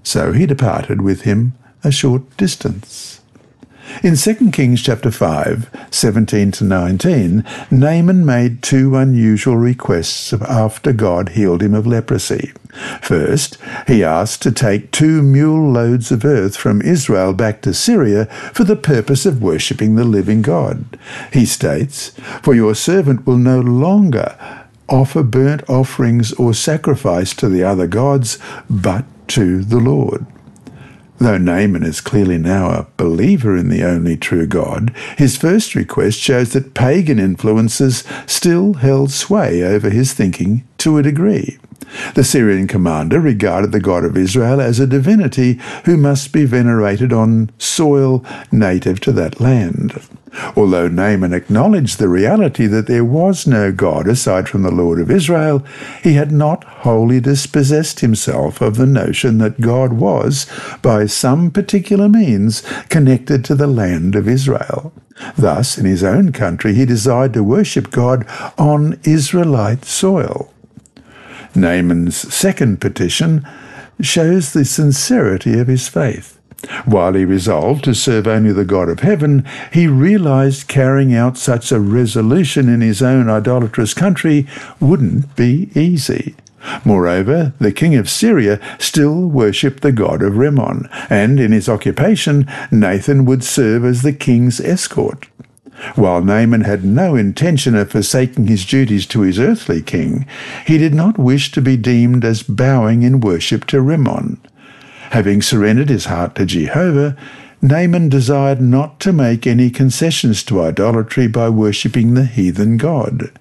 [0.04, 3.17] So he departed with him a short distance.
[4.04, 11.30] In 2 Kings chapter 5, 17 to 19, Naaman made two unusual requests after God
[11.30, 12.52] healed him of leprosy.
[13.02, 18.26] First, he asked to take two mule loads of earth from Israel back to Syria
[18.54, 20.86] for the purpose of worshipping the living God.
[21.34, 22.10] He states,
[22.44, 24.38] For your servant will no longer
[24.90, 28.38] offer burnt offerings or sacrifice to the other gods,
[28.70, 30.26] but to the Lord.
[31.20, 36.20] Though Naaman is clearly now a believer in the only true God, his first request
[36.20, 41.58] shows that pagan influences still held sway over his thinking to a degree.
[42.14, 47.12] The Syrian commander regarded the God of Israel as a divinity who must be venerated
[47.12, 50.00] on soil native to that land.
[50.56, 55.12] Although Naaman acknowledged the reality that there was no God aside from the Lord of
[55.12, 55.66] Israel,
[56.04, 60.46] he had not wholly dispossessed himself of the notion that God was,
[60.82, 64.94] by some particular means, connected to the land of Israel.
[65.38, 68.26] Thus, in his own country, he desired to worship God
[68.58, 70.54] on Israelite soil.
[71.56, 73.48] Naaman's second petition
[74.00, 76.37] shows the sincerity of his faith.
[76.86, 81.72] While he resolved to serve only the God of heaven, he realized carrying out such
[81.72, 84.48] a resolution in his own idolatrous country
[84.80, 86.36] wouldn't be easy.
[86.84, 92.48] Moreover, the king of Syria still worshipped the god of Rimmon, and in his occupation,
[92.72, 95.28] Naaman would serve as the king's escort.
[95.94, 100.26] While Naaman had no intention of forsaking his duties to his earthly king,
[100.66, 104.40] he did not wish to be deemed as bowing in worship to Rimmon.
[105.12, 107.16] Having surrendered his heart to Jehovah,
[107.62, 113.32] Naaman desired not to make any concessions to idolatry by worshipping the heathen god.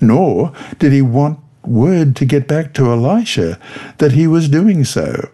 [0.00, 3.58] Nor did he want word to get back to Elisha
[3.98, 5.28] that he was doing so.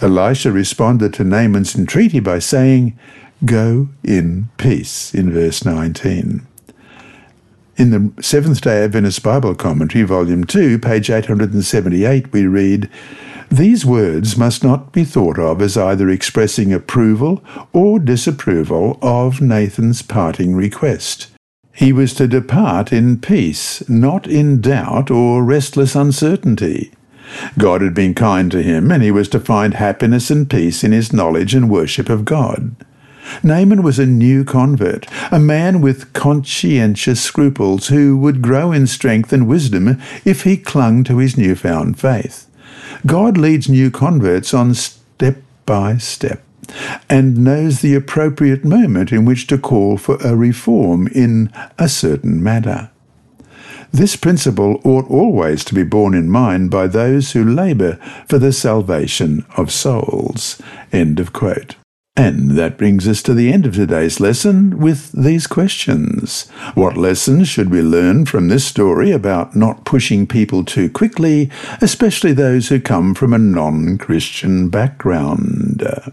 [0.00, 2.98] Elisha responded to Naaman's entreaty by saying,
[3.44, 6.46] Go in peace, in verse 19.
[7.76, 12.88] In the Seventh day Adventist Bible Commentary, Volume 2, page 878, we read,
[13.52, 20.00] These words must not be thought of as either expressing approval or disapproval of Naaman's
[20.00, 21.26] parting request.
[21.74, 26.92] He was to depart in peace, not in doubt or restless uncertainty.
[27.58, 30.92] God had been kind to him, and he was to find happiness and peace in
[30.92, 32.74] his knowledge and worship of God.
[33.42, 39.30] Naaman was a new convert, a man with conscientious scruples who would grow in strength
[39.30, 42.48] and wisdom if he clung to his newfound faith.
[43.06, 46.42] God leads new converts on step by step
[47.08, 52.42] and knows the appropriate moment in which to call for a reform in a certain
[52.42, 52.90] matter.
[53.92, 58.52] This principle ought always to be borne in mind by those who labour for the
[58.52, 60.62] salvation of souls.
[60.92, 61.76] End of quote.
[62.14, 66.48] And that brings us to the end of today's lesson with these questions.
[66.74, 72.34] What lessons should we learn from this story about not pushing people too quickly, especially
[72.34, 76.12] those who come from a non Christian background?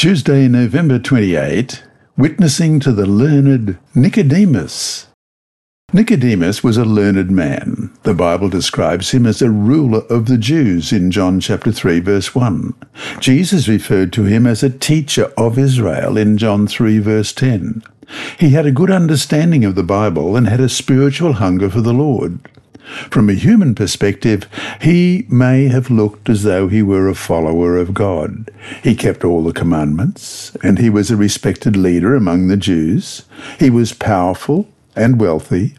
[0.00, 1.84] Tuesday, November 28,
[2.16, 5.08] witnessing to the learned Nicodemus.
[5.92, 7.94] Nicodemus was a learned man.
[8.04, 12.34] The Bible describes him as a ruler of the Jews in John chapter 3 verse
[12.34, 12.72] 1.
[13.18, 17.82] Jesus referred to him as a teacher of Israel in John 3 verse 10.
[18.38, 21.92] He had a good understanding of the Bible and had a spiritual hunger for the
[21.92, 22.40] Lord.
[23.10, 24.46] From a human perspective,
[24.80, 28.50] he may have looked as though he were a follower of God.
[28.82, 33.24] He kept all the commandments, and he was a respected leader among the Jews.
[33.58, 35.74] He was powerful and wealthy.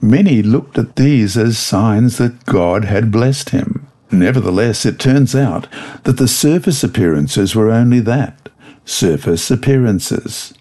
[0.00, 3.86] Many looked at these as signs that God had blessed him.
[4.10, 5.66] Nevertheless, it turns out
[6.04, 8.44] that the surface appearances were only that
[8.84, 10.54] surface appearances.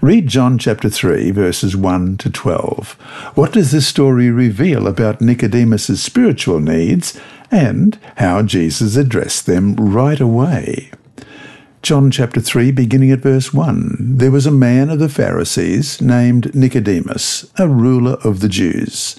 [0.00, 2.92] Read John chapter 3, verses 1 to 12.
[3.34, 7.18] What does this story reveal about Nicodemus' spiritual needs
[7.50, 10.90] and how Jesus addressed them right away?
[11.82, 14.18] John chapter 3, beginning at verse 1.
[14.18, 19.18] There was a man of the Pharisees named Nicodemus, a ruler of the Jews.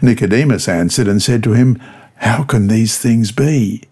[0.00, 1.80] Nicodemus answered and said to him,
[2.16, 3.82] How can these things be?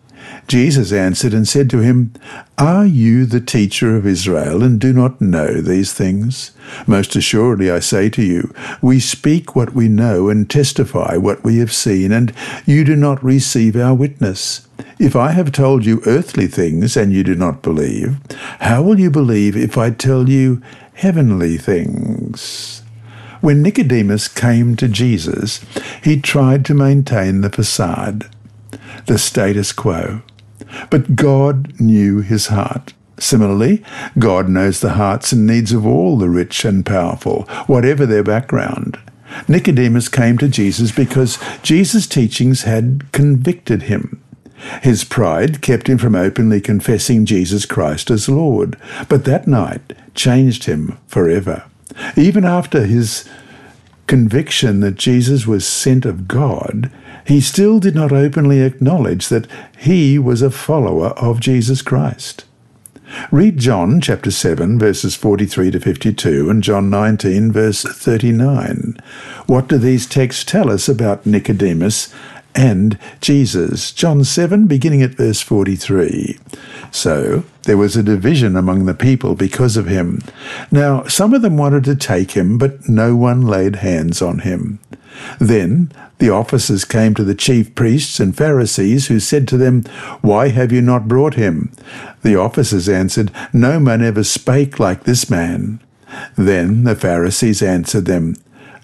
[0.49, 2.13] Jesus answered and said to him,
[2.59, 6.53] Are you the teacher of Israel and do not know these things?
[6.87, 11.59] Most assuredly I say to you, we speak what we know and testify what we
[11.59, 12.33] have seen, and
[12.67, 14.67] you do not receive our witness.
[14.99, 18.19] If I have told you earthly things and you do not believe,
[18.61, 20.63] how will you believe if I tell you
[20.95, 22.82] heavenly things?
[23.43, 25.61] When Nicodemus came to Jesus,
[26.03, 28.31] he tried to maintain the facade.
[29.07, 30.23] the status quo.
[30.91, 32.95] But God knew his heart.
[33.19, 33.85] Similarly,
[34.19, 38.99] God knows the hearts and needs of all the rich and powerful, whatever their background.
[39.49, 44.23] Nicodemus came to Jesus because Jesus' teachings had convicted him.
[44.83, 48.77] His pride kept him from openly confessing Jesus Christ as Lord,
[49.09, 51.65] but that night changed him forever.
[52.17, 53.29] Even after his
[54.07, 56.91] conviction that Jesus was sent of God,
[57.27, 59.47] he still did not openly acknowledge that
[59.79, 62.45] he was a follower of Jesus Christ.
[63.31, 68.97] Read John chapter 7 verses 43 to 52 and John 19 verse 39.
[69.47, 72.13] What do these texts tell us about Nicodemus
[72.55, 73.93] and Jesus.
[73.93, 76.39] John 7, beginning at verse 43.
[76.93, 80.21] So there was a division among the people because of him.
[80.71, 84.79] Now some of them wanted to take him, but no one laid hands on him.
[85.41, 89.83] Then the officers came to the chief priests and Pharisees, who said to them,
[90.21, 91.73] Why have you not brought him?
[92.23, 95.81] The officers answered, No man ever spake like this man.
[96.37, 98.37] Then the Pharisees answered them,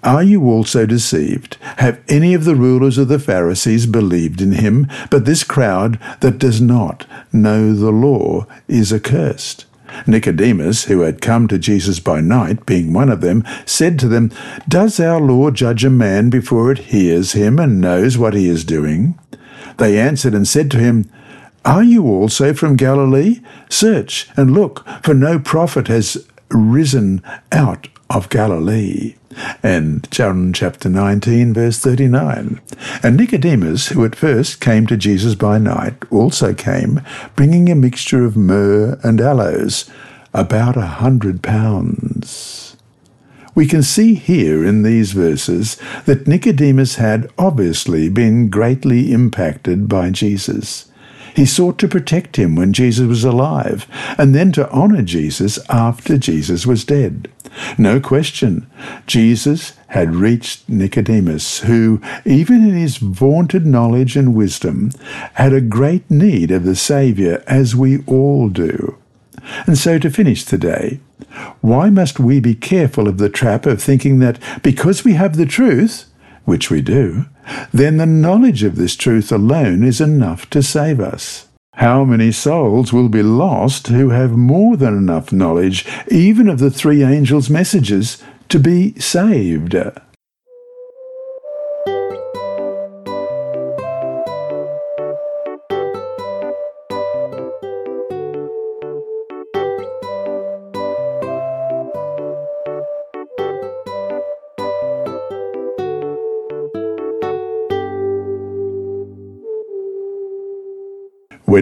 [0.03, 1.57] are you also deceived?
[1.77, 4.87] Have any of the rulers of the Pharisees believed in him?
[5.09, 9.65] But this crowd that does not know the law is accursed.
[10.07, 14.31] Nicodemus, who had come to Jesus by night, being one of them, said to them,
[14.67, 18.63] Does our law judge a man before it hears him and knows what he is
[18.63, 19.19] doing?
[19.77, 21.11] They answered and said to him,
[21.65, 23.41] Are you also from Galilee?
[23.67, 27.21] Search and look, for no prophet has risen
[27.51, 29.15] out of Galilee
[29.63, 32.59] and John chapter 19, verse 39.
[33.03, 37.01] And Nicodemus, who at first came to Jesus by night, also came,
[37.35, 39.89] bringing a mixture of myrrh and aloes,
[40.33, 42.77] about a hundred pounds.
[43.55, 50.11] We can see here in these verses that Nicodemus had obviously been greatly impacted by
[50.11, 50.88] Jesus.
[51.35, 56.17] He sought to protect him when Jesus was alive, and then to honor Jesus after
[56.17, 57.29] Jesus was dead.
[57.77, 58.67] No question,
[59.07, 64.91] Jesus had reached Nicodemus, who, even in his vaunted knowledge and wisdom,
[65.33, 68.97] had a great need of the Saviour, as we all do.
[69.65, 70.99] And so to finish today,
[71.61, 75.45] why must we be careful of the trap of thinking that because we have the
[75.45, 76.05] truth,
[76.49, 77.25] which we do,
[77.71, 81.47] then the knowledge of this truth alone is enough to save us.
[81.75, 86.71] How many souls will be lost who have more than enough knowledge, even of the
[86.71, 89.75] three angels' messages, to be saved?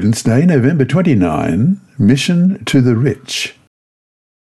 [0.03, 3.55] Wednesday, November 29, Mission to the Rich.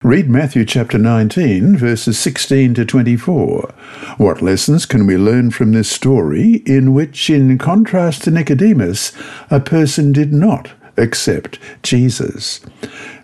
[0.03, 3.75] Read Matthew chapter 19, verses 16 to 24.
[4.19, 9.13] What lessons can we learn from this story in which, in contrast to Nicodemus,
[9.51, 12.61] a person did not accept Jesus?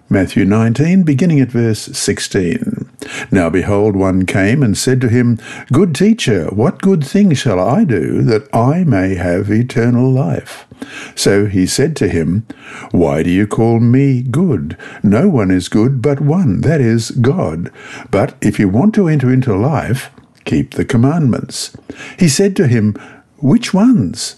[0.08, 2.90] Matthew 19, beginning at verse 16.
[3.30, 5.38] Now behold, one came and said to him,
[5.72, 10.66] Good teacher, what good thing shall I do that I may have eternal life?
[11.14, 12.46] So he said to him,
[12.90, 14.76] Why do you call me good?
[15.02, 17.70] No one is good but one, that is, God.
[18.10, 20.10] But if you want to enter into life,
[20.44, 21.76] keep the commandments.
[22.18, 22.94] He said to him,
[23.38, 24.36] Which ones?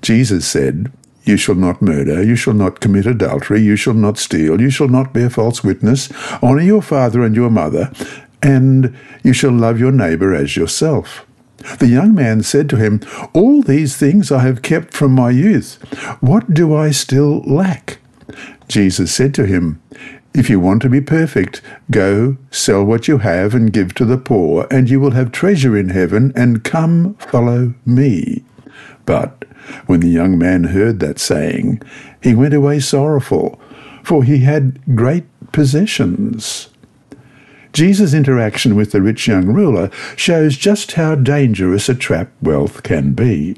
[0.00, 0.92] Jesus said,
[1.28, 4.88] you shall not murder, you shall not commit adultery, you shall not steal, you shall
[4.88, 6.10] not bear false witness,
[6.42, 7.92] honour your father and your mother,
[8.42, 11.26] and you shall love your neighbour as yourself.
[11.78, 13.00] The young man said to him,
[13.32, 15.74] All these things I have kept from my youth.
[16.20, 17.98] What do I still lack?
[18.68, 19.82] Jesus said to him,
[20.34, 21.60] If you want to be perfect,
[21.90, 25.76] go, sell what you have and give to the poor, and you will have treasure
[25.76, 28.44] in heaven, and come follow me.
[29.08, 29.46] But
[29.86, 31.80] when the young man heard that saying,
[32.22, 33.58] he went away sorrowful,
[34.02, 36.68] for he had great possessions.
[37.72, 43.14] Jesus' interaction with the rich young ruler shows just how dangerous a trap wealth can
[43.14, 43.56] be.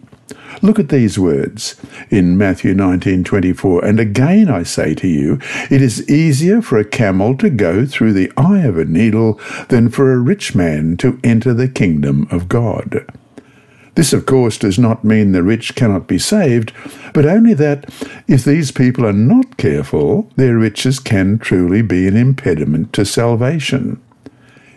[0.62, 1.74] Look at these words
[2.10, 7.36] in Matthew 19:24 and again I say to you it is easier for a camel
[7.38, 11.52] to go through the eye of a needle than for a rich man to enter
[11.52, 13.04] the kingdom of God.
[14.00, 16.72] This, of course, does not mean the rich cannot be saved,
[17.12, 17.84] but only that
[18.26, 24.00] if these people are not careful, their riches can truly be an impediment to salvation.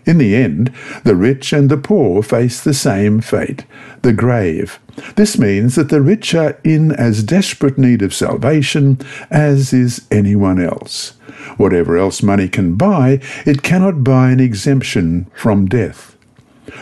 [0.05, 0.73] In the end,
[1.05, 3.63] the rich and the poor face the same fate,
[4.01, 4.77] the grave.
[5.15, 8.99] This means that the rich are in as desperate need of salvation
[9.31, 11.11] as is anyone else.
[11.55, 16.12] Whatever else money can buy, it cannot buy an exemption from death.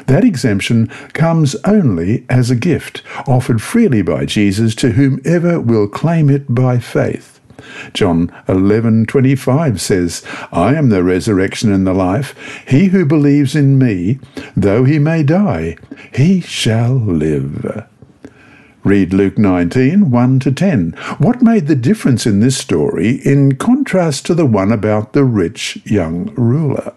[0.08, 6.30] That exemption comes only as a gift, offered freely by Jesus to whomever will claim
[6.30, 7.40] it by faith.
[7.94, 12.34] John 11:25 says, "I am the resurrection and the life.
[12.68, 14.20] He who believes in me,
[14.58, 15.78] though he may die,
[16.12, 17.84] he shall live."
[18.84, 20.96] Read Luke 19, 1 to 10.
[21.20, 25.80] What made the difference in this story in contrast to the one about the rich
[25.86, 26.94] young ruler?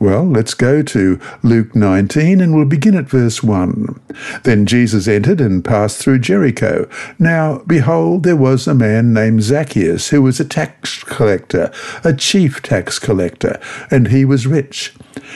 [0.00, 4.00] Well, let's go to Luke 19 and we'll begin at verse 1.
[4.44, 6.88] Then Jesus entered and passed through Jericho.
[7.18, 11.70] Now, behold, there was a man named Zacchaeus who was a tax collector,
[12.02, 14.94] a chief tax collector, and he was rich.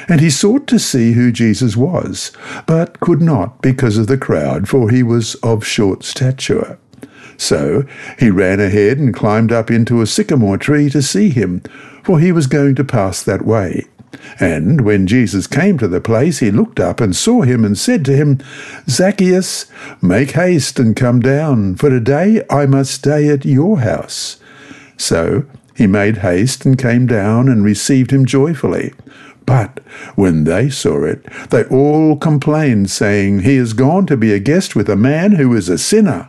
[0.08, 2.32] And he sought to see who Jesus was,
[2.66, 6.78] but could not because of the crowd, for he was of short stature.
[7.36, 7.84] So
[8.18, 11.60] he ran ahead and climbed up into a sycamore tree to see him,
[12.02, 13.84] for he was going to pass that way.
[14.40, 18.04] And when Jesus came to the place, he looked up and saw him and said
[18.06, 18.40] to him,
[18.88, 19.66] Zacchaeus,
[20.02, 24.38] make haste and come down, for today I must stay at your house.
[24.96, 25.44] So
[25.74, 28.92] he made haste and came down and received him joyfully.
[29.46, 29.80] But
[30.14, 34.74] when they saw it, they all complained, saying, He is gone to be a guest
[34.74, 36.28] with a man who is a sinner.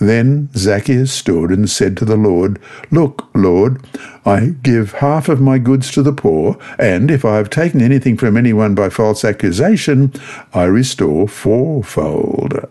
[0.00, 2.58] Then Zacchaeus stood and said to the Lord,
[2.90, 3.84] Look, Lord,
[4.24, 8.16] I give half of my goods to the poor, and if I have taken anything
[8.16, 10.12] from anyone by false accusation,
[10.54, 12.66] I restore fourfold.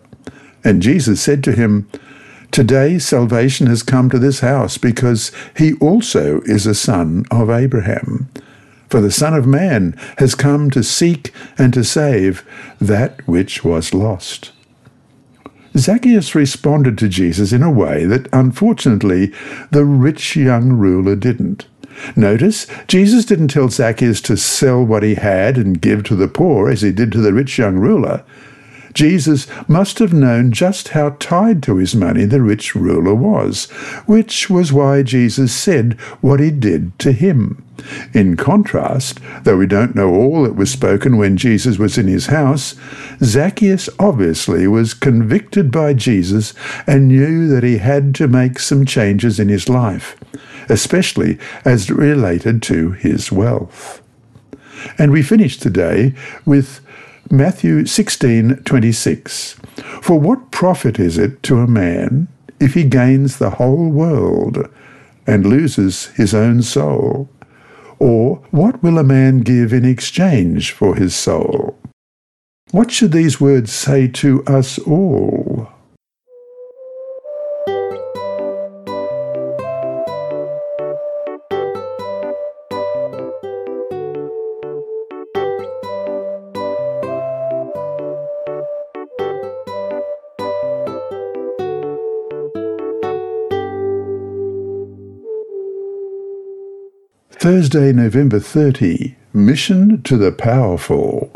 [0.63, 1.87] And Jesus said to him,
[2.49, 8.27] Today salvation has come to this house, because he also is a son of Abraham.
[8.89, 12.43] For the Son of Man has come to seek and to save
[12.81, 14.51] that which was lost.
[15.77, 19.31] Zacchaeus responded to Jesus in a way that, unfortunately,
[19.71, 21.67] the rich young ruler didn't.
[22.15, 26.69] Notice, Jesus didn't tell Zacchaeus to sell what he had and give to the poor
[26.69, 28.23] as he did to the rich young ruler.
[28.99, 33.67] Jesus must have known just how tied to his money the rich ruler was,
[34.07, 37.63] which was why Jesus said what he did to him.
[38.13, 42.25] In contrast, though we don't know all that was spoken when Jesus was in his
[42.25, 42.75] house,
[43.23, 46.53] Zacchaeus obviously was convicted by Jesus
[46.85, 50.17] and knew that he had to make some changes in his life,
[50.67, 54.01] especially as related to his wealth.
[54.97, 56.13] And we finish today
[56.45, 56.81] with
[57.31, 59.53] Matthew 16:26
[60.01, 62.27] For what profit is it to a man
[62.59, 64.67] if he gains the whole world
[65.27, 67.29] and loses his own soul?
[67.99, 71.77] Or what will a man give in exchange for his soul?
[72.71, 75.48] What should these words say to us all?
[97.39, 99.15] Thursday, November 30.
[99.31, 101.31] Mission to the Powerful.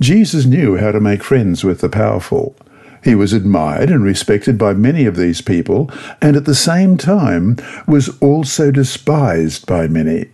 [0.00, 2.54] Jesus knew how to make friends with the powerful.
[3.02, 5.90] He was admired and respected by many of these people,
[6.22, 7.56] and at the same time
[7.88, 10.26] was also despised by many.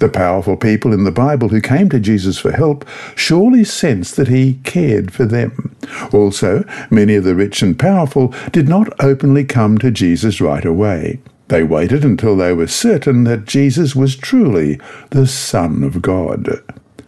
[0.00, 4.26] The powerful people in the Bible who came to Jesus for help surely sensed that
[4.26, 5.76] he cared for them.
[6.12, 11.20] Also, many of the rich and powerful did not openly come to Jesus right away.
[11.48, 14.78] They waited until they were certain that Jesus was truly
[15.10, 16.62] the Son of God.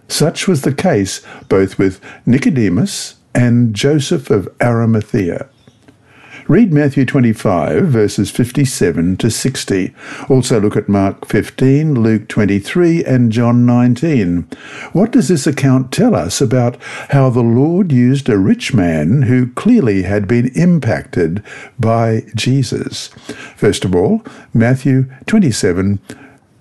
[0.09, 5.49] Such was the case both with Nicodemus and Joseph of Arimathea.
[6.51, 9.95] Read Matthew 25, verses 57 to 60.
[10.29, 14.49] Also look at Mark 15, Luke 23, and John 19.
[14.93, 16.77] What does this account tell us about
[17.11, 21.41] how the Lord used a rich man who clearly had been impacted
[21.79, 23.11] by Jesus?
[23.55, 26.01] First of all, Matthew 27,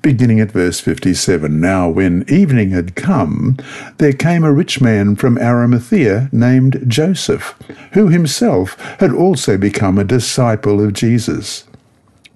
[0.02, 1.60] beginning at verse 57.
[1.60, 3.58] Now, when evening had come,
[3.98, 7.56] there came a rich man from Arimathea named Joseph,
[7.94, 11.66] who himself had also become a disciple of Jesus.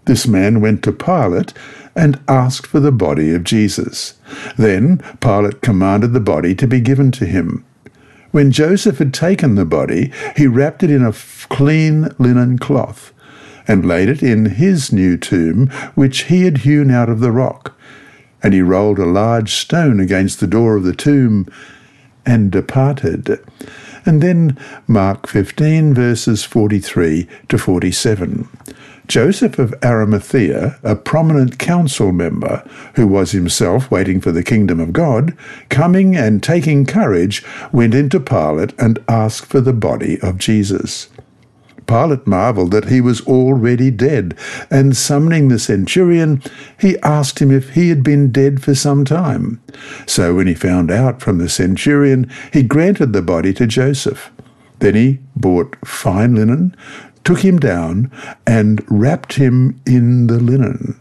[0.05, 1.53] This man went to Pilate
[1.95, 4.16] and asked for the body of Jesus.
[4.57, 7.64] Then Pilate commanded the body to be given to him.
[8.32, 11.14] When Joseph had taken the body, he wrapped it in a
[11.49, 13.12] clean linen cloth
[13.68, 17.78] and laid it in his new tomb, which he had hewn out of the rock.
[18.41, 21.47] And he rolled a large stone against the door of the tomb
[22.26, 23.39] and departed.
[24.05, 24.57] And then
[24.88, 28.49] Mark 15, verses 43 to 47.
[29.07, 34.93] Joseph of Arimathea, a prominent council member who was himself waiting for the kingdom of
[34.93, 35.38] God,
[35.70, 37.43] coming and taking courage,
[37.74, 41.09] went into Pilate and asked for the body of Jesus.
[41.88, 44.38] Pilate marveled that he was already dead,
[44.69, 46.41] and summoning the centurion,
[46.79, 49.61] he asked him if he had been dead for some time.
[50.05, 54.31] So when he found out from the centurion, he granted the body to Joseph.
[54.79, 56.75] Then he bought fine linen,
[57.23, 58.11] took him down,
[58.45, 60.99] and wrapped him in the linen.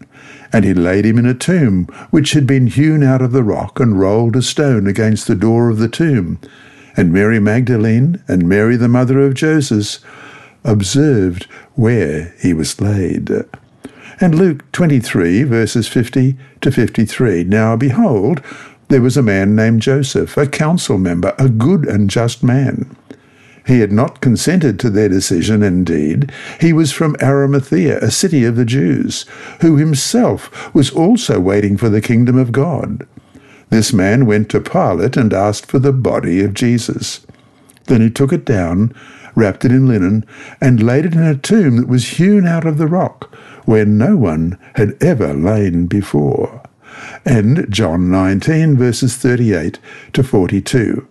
[0.53, 3.80] And he laid him in a tomb, which had been hewn out of the rock,
[3.80, 6.39] and rolled a stone against the door of the tomb.
[6.97, 9.99] And Mary Magdalene and Mary the mother of Joseph
[10.65, 11.45] observed
[11.75, 13.31] where he was laid.
[14.21, 17.45] And Luke 23, verses 50 to 53.
[17.45, 18.43] Now behold,
[18.89, 22.95] there was a man named Joseph, a council member, a good and just man.
[23.67, 26.33] He had not consented to their decision, indeed.
[26.61, 29.25] He was from Arimathea, a city of the Jews,
[29.61, 33.07] who himself was also waiting for the kingdom of God.
[33.71, 37.25] This man went to Pilate and asked for the body of Jesus.
[37.87, 38.95] Then he took it down,
[39.35, 40.24] wrapped it in linen,
[40.61, 44.16] and laid it in a tomb that was hewn out of the rock, where no
[44.16, 46.62] one had ever lain before.
[47.24, 49.78] And John 19, verses 38
[50.12, 51.07] to 42.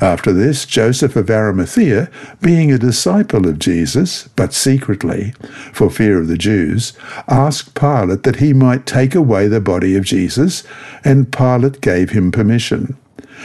[0.00, 2.08] After this, Joseph of Arimathea,
[2.40, 5.34] being a disciple of Jesus, but secretly,
[5.72, 6.92] for fear of the Jews,
[7.26, 10.62] asked Pilate that he might take away the body of Jesus,
[11.02, 12.96] and Pilate gave him permission.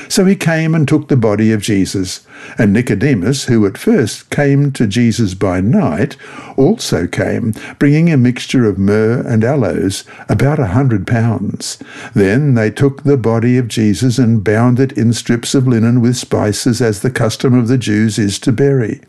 [0.10, 2.26] So he came and took the body of Jesus.
[2.58, 6.18] And Nicodemus, who at first came to Jesus by night,
[6.58, 11.78] also came, bringing a mixture of myrrh and aloes, about a hundred pounds.
[12.14, 16.18] Then they took the body of Jesus and bound it in strips of linen with
[16.18, 19.02] spices, as the custom of the Jews is to bury.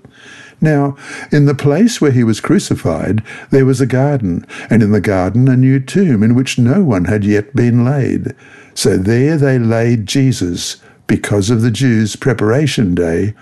[0.61, 0.97] Now,
[1.31, 5.49] in the place where he was crucified, there was a garden, and in the garden
[5.49, 8.35] a new tomb in which no one had yet been laid.
[8.75, 13.35] So there they laid Jesus because of the Jews' preparation day,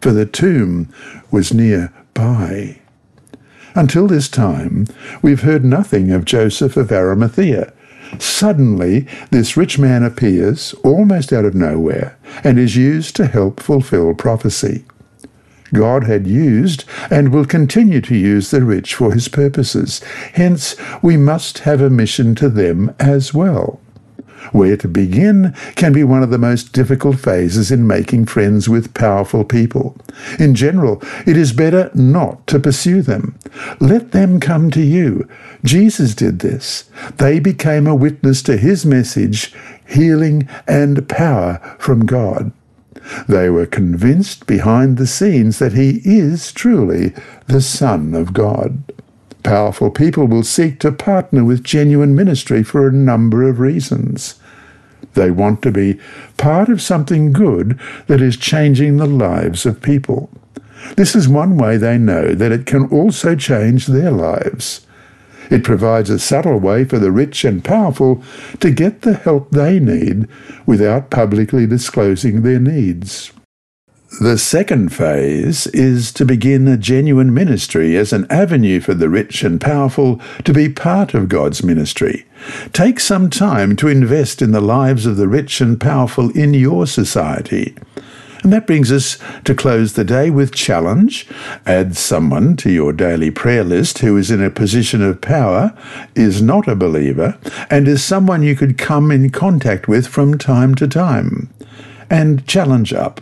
[0.00, 0.92] for the tomb
[1.30, 2.80] was near by.
[3.74, 4.86] Until this time,
[5.22, 7.72] we've heard nothing of Joseph of Arimathea.
[8.18, 14.14] Suddenly, this rich man appears, almost out of nowhere, and is used to help fulfill
[14.14, 14.84] prophecy.
[15.72, 20.00] God had used and will continue to use the rich for his purposes.
[20.32, 23.80] Hence, we must have a mission to them as well.
[24.52, 28.94] Where to begin can be one of the most difficult phases in making friends with
[28.94, 29.96] powerful people.
[30.38, 33.38] In general, it is better not to pursue them.
[33.80, 35.28] Let them come to you.
[35.64, 36.90] Jesus did this.
[37.16, 39.54] They became a witness to his message,
[39.86, 42.52] healing and power from God.
[43.28, 47.14] They were convinced behind the scenes that he is truly
[47.46, 48.82] the Son of God.
[49.42, 54.34] Powerful people will seek to partner with genuine ministry for a number of reasons.
[55.14, 55.98] They want to be
[56.36, 60.30] part of something good that is changing the lives of people.
[60.96, 64.86] This is one way they know that it can also change their lives.
[65.50, 68.22] It provides a subtle way for the rich and powerful
[68.60, 70.28] to get the help they need
[70.64, 73.32] without publicly disclosing their needs.
[74.18, 79.44] The second phase is to begin a genuine ministry as an avenue for the rich
[79.44, 82.26] and powerful to be part of God's ministry.
[82.72, 86.88] Take some time to invest in the lives of the rich and powerful in your
[86.88, 87.76] society.
[88.42, 91.28] And that brings us to close the day with challenge.
[91.64, 95.72] Add someone to your daily prayer list who is in a position of power,
[96.16, 97.38] is not a believer,
[97.70, 101.48] and is someone you could come in contact with from time to time.
[102.10, 103.20] And challenge up.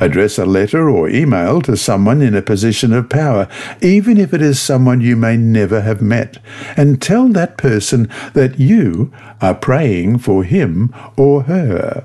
[0.00, 3.48] Address a letter or email to someone in a position of power,
[3.80, 6.38] even if it is someone you may never have met,
[6.76, 12.04] and tell that person that you are praying for him or her.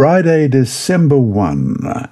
[0.00, 2.08] Friday, December 1.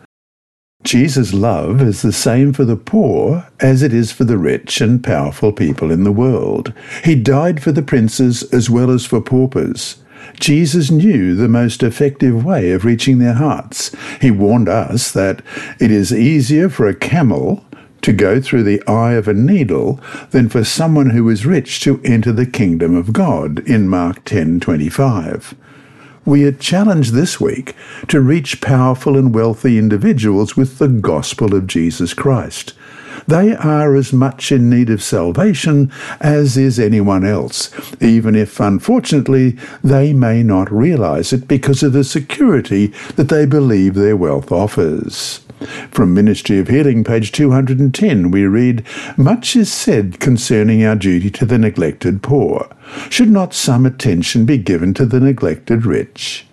[0.84, 5.02] Jesus' love is the same for the poor as it is for the rich and
[5.02, 6.74] powerful people in the world.
[7.02, 10.02] He died for the princes as well as for paupers.
[10.38, 13.90] Jesus knew the most effective way of reaching their hearts.
[14.20, 15.40] He warned us that
[15.80, 17.64] it is easier for a camel
[18.02, 19.98] to go through the eye of a needle
[20.32, 25.54] than for someone who is rich to enter the kingdom of God in Mark 10:25.
[26.24, 27.74] We are challenged this week
[28.08, 32.74] to reach powerful and wealthy individuals with the gospel of Jesus Christ.
[33.26, 39.58] They are as much in need of salvation as is anyone else, even if, unfortunately,
[39.82, 45.40] they may not realize it because of the security that they believe their wealth offers.
[45.90, 48.84] From Ministry of Healing, page 210, we read
[49.16, 52.68] Much is said concerning our duty to the neglected poor.
[53.10, 56.46] Should not some attention be given to the neglected rich?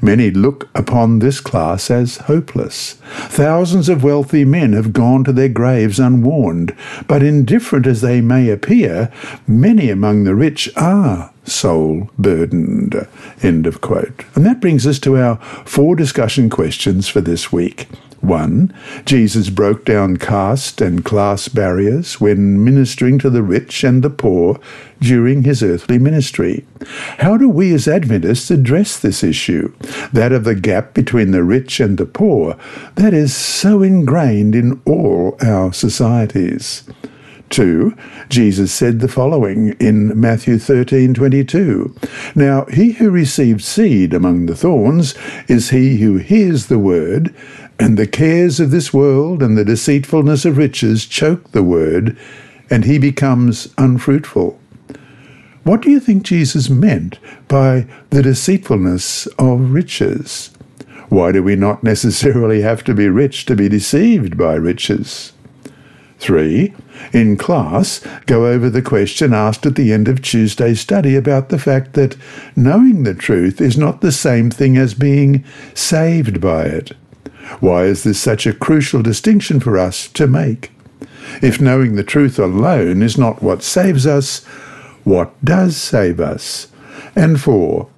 [0.00, 2.94] Many look upon this class as hopeless.
[3.28, 6.74] Thousands of wealthy men have gone to their graves unwarned,
[7.06, 9.12] but indifferent as they may appear,
[9.46, 13.06] many among the rich are soul burdened.
[13.42, 14.24] End of quote.
[14.34, 17.88] And that brings us to our four discussion questions for this week.
[18.28, 18.74] 1.
[19.04, 24.60] Jesus broke down caste and class barriers when ministering to the rich and the poor
[25.00, 26.64] during his earthly ministry.
[27.18, 29.72] How do we as Adventists address this issue,
[30.12, 32.56] that of the gap between the rich and the poor,
[32.94, 36.84] that is so ingrained in all our societies?
[37.50, 37.94] 2,
[38.28, 41.94] Jesus said the following in Matthew 13:22.
[42.34, 45.14] Now, he who receives seed among the thorns
[45.48, 47.32] is he who hears the word,
[47.78, 52.16] and the cares of this world and the deceitfulness of riches choke the word,
[52.70, 54.58] and he becomes unfruitful.
[55.64, 60.50] What do you think Jesus meant by the deceitfulness of riches?
[61.08, 65.32] Why do we not necessarily have to be rich to be deceived by riches?
[66.18, 66.74] 3.
[67.12, 71.58] In class, go over the question asked at the end of Tuesday's study about the
[71.58, 72.16] fact that
[72.56, 76.92] knowing the truth is not the same thing as being saved by it.
[77.60, 80.72] Why is this such a crucial distinction for us to make?
[81.42, 84.44] If knowing the truth alone is not what saves us,
[85.04, 86.68] what does save us?
[87.14, 87.88] And 4.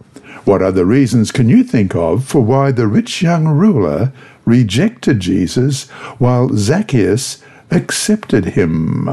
[0.44, 4.12] What other reasons can you think of for why the rich young ruler
[4.44, 5.88] rejected Jesus
[6.18, 9.08] while Zacchaeus accepted him.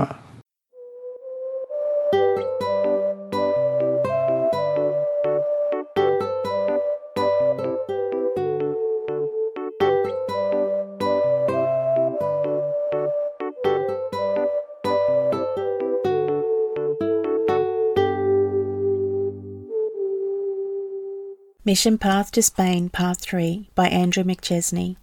[21.67, 24.95] Mission Path to Spain, Part 3 by Andrew McChesney.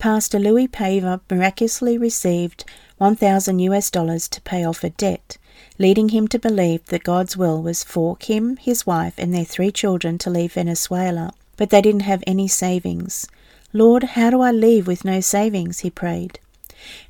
[0.00, 2.64] Pastor Louis Paver miraculously received
[2.98, 5.38] 1,000 US dollars to pay off a debt,
[5.78, 9.70] leading him to believe that God's will was for him, his wife, and their three
[9.70, 13.28] children to leave Venezuela, but they didn't have any savings.
[13.72, 15.78] Lord, how do I leave with no savings?
[15.86, 16.40] he prayed.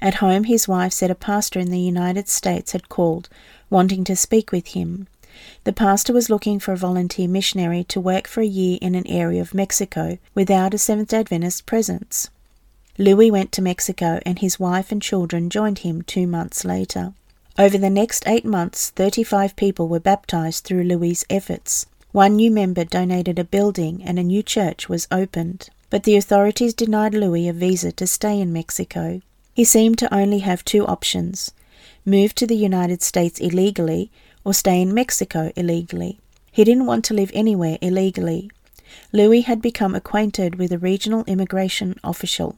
[0.02, 3.30] At home, his wife said a pastor in the United States had called,
[3.70, 5.08] wanting to speak with him.
[5.64, 9.06] The pastor was looking for a volunteer missionary to work for a year in an
[9.06, 12.30] area of Mexico without a Seventh day Adventist presence.
[12.98, 17.12] Louis went to Mexico and his wife and children joined him two months later.
[17.58, 21.86] Over the next eight months, 35 people were baptized through Louis's efforts.
[22.12, 25.68] One new member donated a building and a new church was opened.
[25.90, 29.20] But the authorities denied Louis a visa to stay in Mexico.
[29.54, 31.52] He seemed to only have two options
[32.06, 34.10] move to the United States illegally
[34.46, 36.18] or stay in Mexico illegally.
[36.50, 38.50] He didn't want to live anywhere illegally.
[39.12, 42.56] Louis had become acquainted with a regional immigration official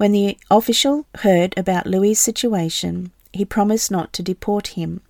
[0.00, 5.02] when the official heard about Louis's situation, he promised not to deport him.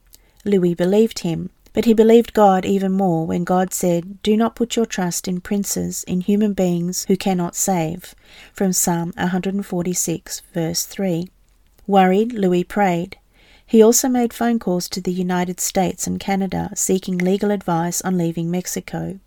[0.44, 4.76] Louis believed him, but he believed God even more when God said, Do not put
[4.76, 8.14] your trust in princes, in human beings who cannot save.
[8.52, 11.28] From Psalm 146, verse 3.
[11.86, 13.16] Worried, Louis prayed.
[13.70, 18.18] He also made phone calls to the United States and Canada seeking legal advice on
[18.18, 19.20] leaving Mexico.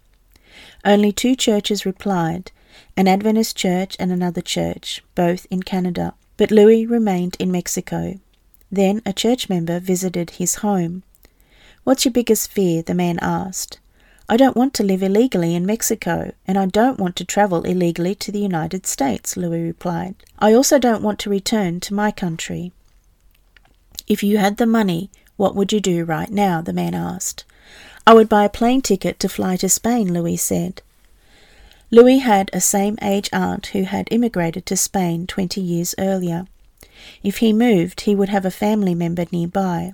[0.83, 2.51] Only two churches replied,
[2.97, 6.13] an Adventist church and another church, both in Canada.
[6.35, 8.19] But Louis remained in Mexico.
[8.69, 11.03] Then a church member visited his home.
[11.85, 12.81] What's your biggest fear?
[12.81, 13.79] the man asked.
[14.27, 18.13] I don't want to live illegally in Mexico, and I don't want to travel illegally
[18.15, 20.15] to the United States, Louis replied.
[20.37, 22.73] I also don't want to return to my country.
[24.07, 26.61] If you had the money, what would you do right now?
[26.61, 27.45] the man asked.
[28.05, 30.81] I would buy a plane ticket to fly to Spain, Louis said.
[31.89, 36.47] Louis had a same age aunt who had immigrated to Spain 20 years earlier.
[37.23, 39.93] If he moved, he would have a family member nearby.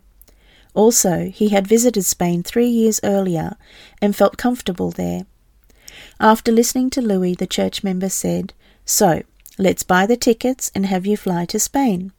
[0.73, 3.57] Also, he had visited Spain three years earlier
[4.01, 5.25] and felt comfortable there.
[6.19, 8.53] After listening to Louis, the church member said,
[8.85, 9.23] So,
[9.57, 12.11] let's buy the tickets and have you fly to Spain.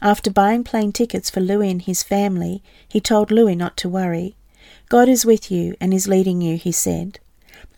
[0.00, 4.36] After buying plane tickets for Louis and his family, he told Louis not to worry.
[4.88, 7.18] God is with you and is leading you, he said.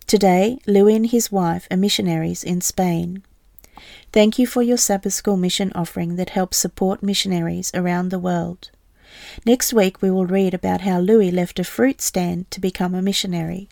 [0.06, 3.22] Today, Louis and his wife are missionaries in Spain.
[4.12, 8.70] Thank you for your Sabbath School mission offering that helps support missionaries around the world.
[9.44, 13.02] Next week, we will read about how Louis left a fruit stand to become a
[13.02, 13.68] missionary.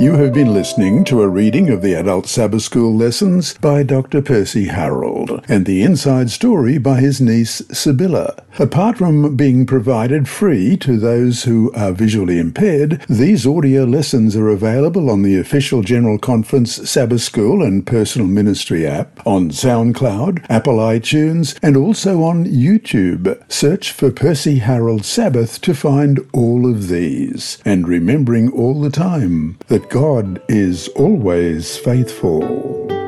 [0.00, 4.22] You have been listening to a reading of the Adult Sabbath School lessons by Dr.
[4.22, 8.42] Percy Harrold and the inside story by his niece Sibylla.
[8.58, 14.48] Apart from being provided free to those who are visually impaired, these audio lessons are
[14.48, 20.78] available on the official General Conference Sabbath School and Personal Ministry app, on SoundCloud, Apple
[20.78, 23.38] iTunes, and also on YouTube.
[23.52, 27.58] Search for Percy Harrold Sabbath to find all of these.
[27.66, 32.99] And remembering all the time that God is always faithful.